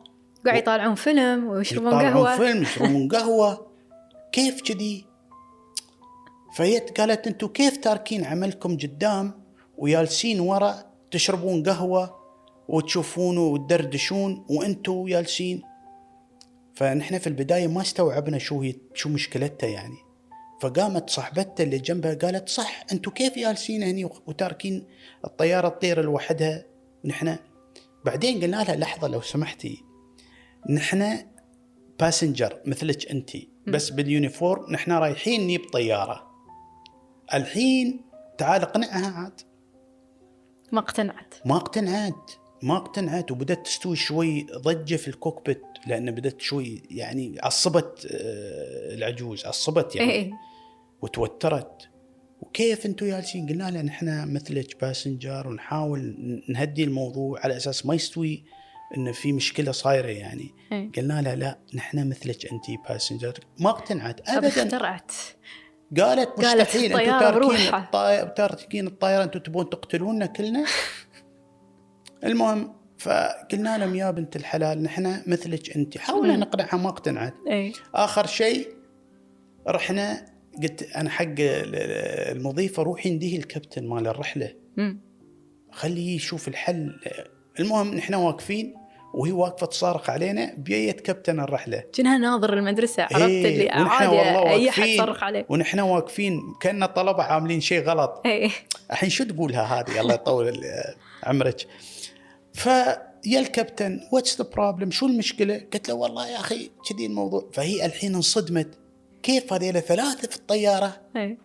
قاعد 0.46 0.58
يطالعون 0.58 0.94
فيلم 0.94 1.44
ويشربون 1.46 1.88
يطالعون 1.88 2.26
قهوة. 2.26 2.36
فيلم 2.36 2.62
يشربون 2.62 3.08
قهوة. 3.14 3.66
كيف 4.32 4.62
كذي؟ 4.62 5.04
فهي 6.54 6.78
قالت 6.78 7.26
أنتم 7.26 7.46
كيف 7.46 7.76
تاركين 7.76 8.24
عملكم 8.24 8.76
قدام 8.76 9.32
وجالسين 9.78 10.40
ورا؟ 10.40 10.74
تشربون 11.10 11.62
قهوة 11.62 12.16
وتشوفون 12.68 13.38
وتدردشون 13.38 14.44
وأنتم 14.50 15.04
جالسين 15.06 15.62
فنحن 16.74 17.18
في 17.18 17.26
البداية 17.26 17.66
ما 17.66 17.80
استوعبنا 17.80 18.38
شو 18.38 18.60
هي 18.60 18.74
شو 18.94 19.08
مشكلتها 19.08 19.68
يعني. 19.68 19.96
فقامت 20.60 21.10
صاحبتها 21.10 21.64
اللي 21.64 21.78
جنبها 21.78 22.14
قالت 22.14 22.48
صح 22.48 22.84
أنتم 22.92 23.10
كيف 23.10 23.38
جالسين 23.38 23.82
هني 23.82 24.04
وتاركين 24.04 24.86
الطيارة 25.24 25.68
تطير 25.68 26.02
لوحدها؟ 26.02 26.64
ونحن 27.04 27.36
بعدين 28.04 28.42
قلنا 28.42 28.56
لها 28.56 28.76
لحظة 28.76 29.08
لو 29.08 29.20
سمحتي 29.20 29.84
نحن 30.70 31.26
passenger 32.00 32.60
مثلك 32.66 33.10
انت 33.10 33.30
بس 33.66 33.90
بال 33.90 34.08
uniform 34.08 34.72
نحن 34.72 34.92
رايحين 34.92 35.40
نجيب 35.40 35.70
طيارة. 35.72 36.30
الحين 37.34 38.04
تعال 38.38 38.62
اقنعها 38.62 39.10
عاد. 39.10 39.40
ما 40.72 40.80
اقتنعت. 40.80 41.34
ما 41.44 41.56
اقتنعت. 41.56 42.30
ما 42.62 42.76
اقتنعت 42.76 43.30
وبدأت 43.30 43.66
تستوي 43.66 43.96
شوي 43.96 44.46
ضجة 44.56 44.96
في 44.96 45.08
ال 45.08 45.15
cockpit 45.15 45.62
لأن 45.86 46.10
بدأت 46.10 46.40
شوي 46.40 46.82
يعني 46.90 47.36
عصبت 47.42 48.06
آه، 48.10 48.94
العجوز 48.94 49.46
عصبت 49.46 49.96
يعني. 49.96 50.10
إيه 50.10 50.30
وتوترت. 51.02 51.88
وكيف 52.40 52.86
أنتم 52.86 53.06
جالسين؟ 53.06 53.48
قلنا 53.48 53.70
لها 53.70 53.82
نحن 53.82 54.32
مثلك 54.34 54.80
passenger 54.80 55.48
ونحاول 55.48 56.16
نهدي 56.48 56.84
الموضوع 56.84 57.40
على 57.40 57.56
أساس 57.56 57.86
ما 57.86 57.94
يستوي 57.94 58.44
إنه 58.96 59.12
في 59.12 59.32
مشكلة 59.32 59.72
صايرة 59.72 60.08
يعني. 60.08 60.50
إيه. 60.72 60.92
قلنا 60.96 61.22
لها 61.22 61.34
لا 61.34 61.58
نحن 61.74 62.08
مثلك 62.08 62.52
انت 62.52 62.64
باسنجر. 62.88 63.34
ما 63.58 63.70
اقتنعت 63.70 64.20
طب 64.20 64.32
ابدا. 64.32 64.48
اخترعت. 64.48 65.12
قالت 66.00 66.38
مستحيل 66.38 66.92
أنتم 67.00 67.20
تاركين. 67.20 67.74
الطائرة 67.74 68.24
تاركين 68.24 68.86
الطائرة 68.86 69.24
أنتم 69.24 69.40
تبون 69.40 69.70
تقتلونا 69.70 70.26
كلنا؟ 70.26 70.64
المهم 72.24 72.72
فقلنا 72.98 73.78
لهم 73.78 73.94
يا 73.94 74.10
بنت 74.10 74.36
الحلال 74.36 74.82
نحن 74.82 75.22
مثلك 75.26 75.76
أنت. 75.76 75.98
حاولنا 75.98 76.36
نقنعها 76.36 76.76
ما 76.76 76.88
اقتنعت. 76.88 77.34
اي 77.50 77.72
آخر 77.94 78.26
شيء 78.26 78.68
رحنا 79.68 80.26
قلت 80.62 80.82
أنا 80.82 81.10
حق 81.10 81.24
ال- 81.24 82.36
المضيفة 82.36 82.82
روحي 82.82 83.10
نديه 83.10 83.38
الكابتن 83.38 83.88
مال 83.88 84.06
الرحلة. 84.06 84.54
خليه 85.72 86.16
يشوف 86.16 86.48
الحل. 86.48 87.00
المهم 87.60 87.94
نحن 87.94 88.14
واقفين 88.14 88.74
وهي 89.14 89.32
واقفة 89.32 89.66
تصارخ 89.66 90.10
علينا 90.10 90.54
بيت 90.58 91.00
كابتن 91.00 91.40
الرحلة. 91.40 91.84
جنها 91.94 92.18
ناظر 92.18 92.52
المدرسة 92.52 93.02
عرفت 93.02 93.22
إيه، 93.22 93.46
اللي 93.46 93.70
عادي 93.70 94.20
أي 94.20 94.68
أحد 94.68 94.82
واقفين. 94.82 94.84
يصرخ 94.94 95.22
عليه. 95.22 95.46
ونحن 95.48 95.80
واقفين 95.80 96.40
كأن 96.60 96.82
الطلبه 96.82 97.22
عاملين 97.22 97.60
شيء 97.60 97.82
غلط. 97.82 98.22
اي 98.26 98.50
الحين 98.90 99.10
شو 99.10 99.24
تقولها 99.24 99.62
هذه؟ 99.62 100.00
الله 100.00 100.14
يطول 100.14 100.60
عمرك. 101.24 101.66
فيا 102.54 103.40
الكابتن 103.40 104.00
what's 104.12 104.42
the 104.42 104.48
problem 104.48 104.90
شو 104.90 105.06
المشكلة؟ 105.06 105.66
قلت 105.72 105.88
له 105.88 105.94
والله 105.94 106.28
يا 106.28 106.40
أخي 106.40 106.70
كذي 106.88 107.06
الموضوع. 107.06 107.50
فهي 107.52 107.86
الحين 107.86 108.14
انصدمت. 108.14 108.78
كيف 109.22 109.52
هذيلا 109.52 109.80
ثلاثة 109.80 110.28
في 110.28 110.36
الطيارة؟ 110.36 111.00
اي 111.16 111.38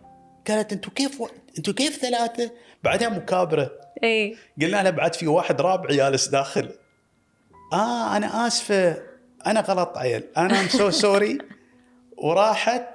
قالت 0.48 0.74
أنتم 0.74 0.92
كيف 0.92 1.22
و... 1.22 1.28
أنتم 1.58 1.72
كيف 1.72 1.96
ثلاثة؟ 1.96 2.52
بعدها 2.84 3.10
مكابرة. 3.10 3.72
اي 4.04 4.38
قلنا 4.62 4.84
لها 4.84 4.92
بعد 4.92 5.16
في 5.16 5.28
واحد 5.28 5.62
رابع 5.62 5.90
جالس 5.90 6.28
داخل. 6.28 6.70
آه 7.74 8.18
أنا 8.18 8.48
آسفة. 8.48 9.04
أنا 9.46 9.60
غلط 9.60 9.98
عيل. 9.98 10.24
أنا 10.38 10.62
I'm 10.62 10.68
so 10.68 10.90
sorry 10.90 11.38
وراحت 12.18 12.88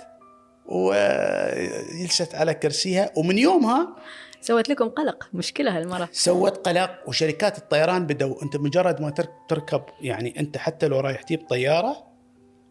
وجلست 0.66 2.34
على 2.34 2.54
كرسيها. 2.54 3.10
ومن 3.16 3.38
يومها 3.38 3.96
سوت 4.42 4.68
لكم 4.68 4.88
قلق 4.88 5.28
مشكلة 5.34 5.78
هالمرة. 5.78 6.08
سوت 6.12 6.68
قلق 6.68 6.90
وشركات 7.06 7.58
الطيران 7.58 8.06
بدوا 8.06 8.42
أنت 8.42 8.56
مجرد 8.56 9.00
ما 9.00 9.10
تر- 9.10 9.28
تركب 9.48 9.82
يعني 10.00 10.40
أنت 10.40 10.56
حتى 10.56 10.88
لو 10.88 11.00
رايح 11.00 11.22
تجيب 11.22 11.46
طيارة 11.48 12.06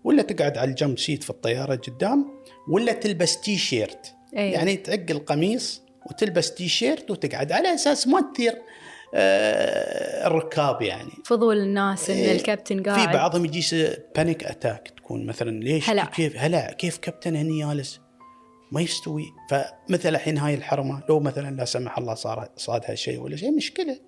ولا 0.04 0.22
تقعد 0.24 0.58
على 0.58 0.70
ال 0.70 0.76
jump 0.76 1.00
seat 1.00 1.24
في 1.24 1.30
الطيارة 1.30 1.76
قدام 1.76 2.26
ولا 2.70 2.94
تلبس 2.94 3.42
تي 3.42 3.58
شيرت 3.58 4.14
أي. 4.38 4.52
يعني 4.52 4.76
تعق 4.76 5.06
القميص 5.10 5.82
وتلبس 6.10 6.54
تي 6.54 6.68
شيرت 6.68 7.12
وتقعد. 7.12 7.52
على 7.52 7.74
أساس 7.74 8.08
ما 8.08 8.32
تثير 8.34 8.54
آه 9.14 10.28
الركاب 10.28 10.82
يعني. 10.82 11.12
فضول 11.26 11.58
الناس 11.58 12.10
إن 12.10 12.16
إيه، 12.18 12.36
الكابتن 12.36 12.78
في 12.84 12.90
قاعد. 12.90 13.16
بعضهم 13.16 13.46
يجيه 13.46 13.76
panic 14.16 14.44
attack 14.44 14.94
تكون 14.98 15.26
مثلا 15.26 15.52
ليش 15.64 15.90
هلع. 15.90 16.06
كيف 16.06 16.34
هلا 16.38 16.74
كيف 16.74 16.98
كابتن 16.98 17.36
هني 17.36 17.60
جالس 17.68 18.00
ما 18.72 18.82
يستوي 18.82 19.26
فمثل 19.50 20.10
الحين 20.10 20.38
هاي 20.38 20.54
الحرمة 20.54 21.04
لو 21.10 21.20
مثلا 21.20 21.56
لا 21.56 21.66
سمح 21.66 21.98
الله 21.98 22.14
صار 22.14 22.50
صادها 22.58 22.96
شيء 22.96 23.20
ولا 23.20 23.36
شيء 23.36 23.56
مشكلة. 23.56 24.00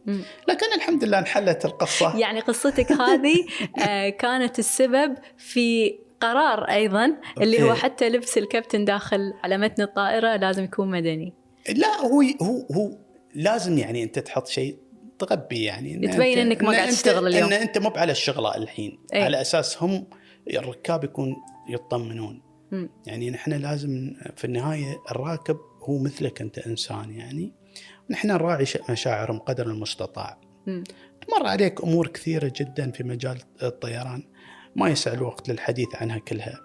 لكن 0.47 0.73
الحمد 0.75 1.03
لله 1.03 1.19
انحلت 1.19 1.65
القصة 1.65 2.17
يعني 2.17 2.39
قصتك 2.39 2.91
هذه 2.91 3.45
آه، 3.87 4.09
كانت 4.09 4.59
السبب 4.59 5.15
في 5.37 5.95
قرار 6.21 6.63
أيضا 6.63 7.17
اللي 7.41 7.63
هو 7.63 7.69
أوكي. 7.69 7.81
حتى 7.81 8.09
لبس 8.09 8.37
الكابتن 8.37 8.85
داخل 8.85 9.33
على 9.43 9.57
متن 9.57 9.83
الطائرة 9.83 10.35
لازم 10.35 10.63
يكون 10.63 10.91
مدني 10.91 11.33
لا 11.69 11.87
هو 11.87 12.21
هو 12.21 12.67
هو 12.75 12.97
لازم 13.35 13.77
يعني 13.77 14.03
أنت 14.03 14.19
تحط 14.19 14.47
شيء 14.47 14.77
تغبي 15.19 15.63
يعني 15.63 15.95
إن 15.95 16.11
تبين 16.11 16.37
إنك 16.37 16.63
ما 16.63 16.71
قاعد 16.71 16.89
تشتغل 16.89 17.27
اليوم. 17.27 17.53
إن 17.53 17.53
أنت 17.53 17.77
مو 17.77 17.89
على 17.89 18.11
الشغلة 18.11 18.55
الحين 18.55 18.99
إيه. 19.13 19.23
على 19.23 19.41
أساس 19.41 19.83
هم 19.83 20.07
الركاب 20.53 21.03
يكون 21.03 21.35
يطمنون 21.69 22.52
يعني 23.07 23.29
نحن 23.31 23.53
لازم 23.53 24.13
في 24.35 24.45
النهاية 24.45 25.01
الراكب 25.11 25.57
هو 25.83 25.97
مثلك 25.97 26.41
أنت 26.41 26.57
إنسان 26.57 27.11
يعني. 27.11 27.53
نحن 28.09 28.27
نراعي 28.27 28.65
مشاعرهم 28.89 29.39
قدر 29.39 29.67
المستطاع. 29.67 30.41
مم. 30.67 30.83
تمر 31.27 31.47
عليك 31.47 31.83
أمور 31.83 32.07
كثيرة 32.07 32.53
جدا 32.55 32.91
في 32.91 33.03
مجال 33.03 33.37
الطيران. 33.63 34.23
ما 34.75 34.89
يسع 34.89 35.13
الوقت 35.13 35.49
للحديث 35.49 35.95
عنها 35.95 36.17
كلها. 36.17 36.59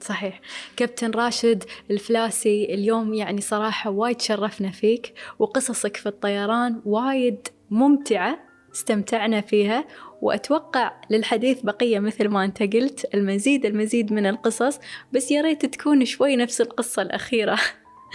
صحيح. 0.00 0.40
كابتن 0.76 1.10
راشد 1.10 1.64
الفلاسي 1.90 2.64
اليوم 2.64 3.14
يعني 3.14 3.40
صراحة 3.40 3.90
وايد 3.90 4.20
شرفنا 4.20 4.70
فيك 4.70 5.14
وقصصك 5.38 5.96
في 5.96 6.06
الطيران 6.06 6.82
وايد 6.84 7.48
ممتعة. 7.70 8.51
استمتعنا 8.74 9.40
فيها. 9.40 9.84
وأتوقع 10.22 10.92
للحديث 11.10 11.60
بقية 11.60 11.98
مثل 11.98 12.28
ما 12.28 12.44
أنت 12.44 12.62
قلت 12.62 13.14
المزيد 13.14 13.66
المزيد 13.66 14.12
من 14.12 14.26
القصص. 14.26 14.80
بس 15.12 15.30
يا 15.30 15.42
ريت 15.42 15.66
تكون 15.66 16.04
شوي 16.04 16.36
نفس 16.36 16.60
القصة 16.60 17.02
الأخيرة. 17.02 17.58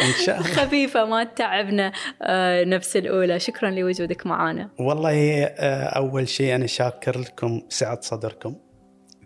إن 0.01 0.25
شاء 0.25 0.37
الله. 0.37 0.47
خفيفة 0.63 1.05
ما 1.05 1.23
تتعبنا. 1.23 1.91
آه، 2.21 2.63
نفس 2.63 2.97
الأولى. 2.97 3.39
شكرا 3.39 3.71
لوجودك 3.71 4.27
معنا 4.27 4.69
والله 4.79 5.43
آه، 5.43 5.83
أول 5.83 6.27
شيء 6.27 6.55
أنا 6.55 6.67
شاكر 6.67 7.19
لكم 7.19 7.61
سعة 7.69 8.01
صدركم. 8.01 8.55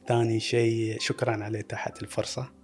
ثاني 0.07 0.39
شيء 0.39 0.97
شكرا 0.99 1.43
على 1.43 1.59
إتاحة 1.59 1.93
الفرصة. 2.01 2.61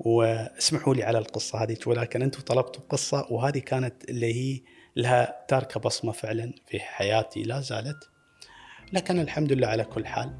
واسمحوا 0.00 0.94
لي 0.94 1.02
على 1.02 1.18
القصة 1.18 1.62
هذه 1.62 1.76
ولكن 1.86 2.22
أنتم 2.22 2.40
طلبتوا 2.40 2.82
قصة 2.88 3.26
وهذه 3.30 3.58
كانت 3.58 4.10
اللي 4.10 4.34
هي 4.34 4.60
لها 4.96 5.44
تاركة 5.48 5.80
بصمة 5.80 6.12
فعلا 6.12 6.52
في 6.66 6.80
حياتي 6.80 7.42
لا 7.42 7.60
زالت. 7.60 8.08
لكن 8.92 9.20
الحمد 9.20 9.52
لله 9.52 9.66
على 9.66 9.84
كل 9.84 10.06
حال 10.06 10.34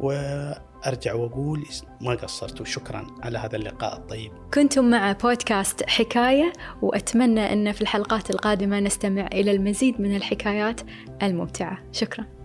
وأرجع 0.00 1.14
وأقول 1.14 1.64
ما 2.00 2.14
قصرتوا 2.14 2.64
شكرا 2.64 3.06
على 3.22 3.38
هذا 3.38 3.56
اللقاء 3.56 3.96
الطيب. 3.96 4.32
كنتم 4.54 4.90
مع 4.90 5.12
بودكاست 5.12 5.82
حكاية 5.88 6.52
وأتمنى 6.82 7.52
أن 7.52 7.72
في 7.72 7.82
الحلقات 7.82 8.30
القادمة 8.30 8.80
نستمع 8.80 9.26
إلى 9.26 9.50
المزيد 9.50 10.00
من 10.00 10.16
الحكايات 10.16 10.80
الممتعة. 11.22 11.78
شكرا. 11.92 12.35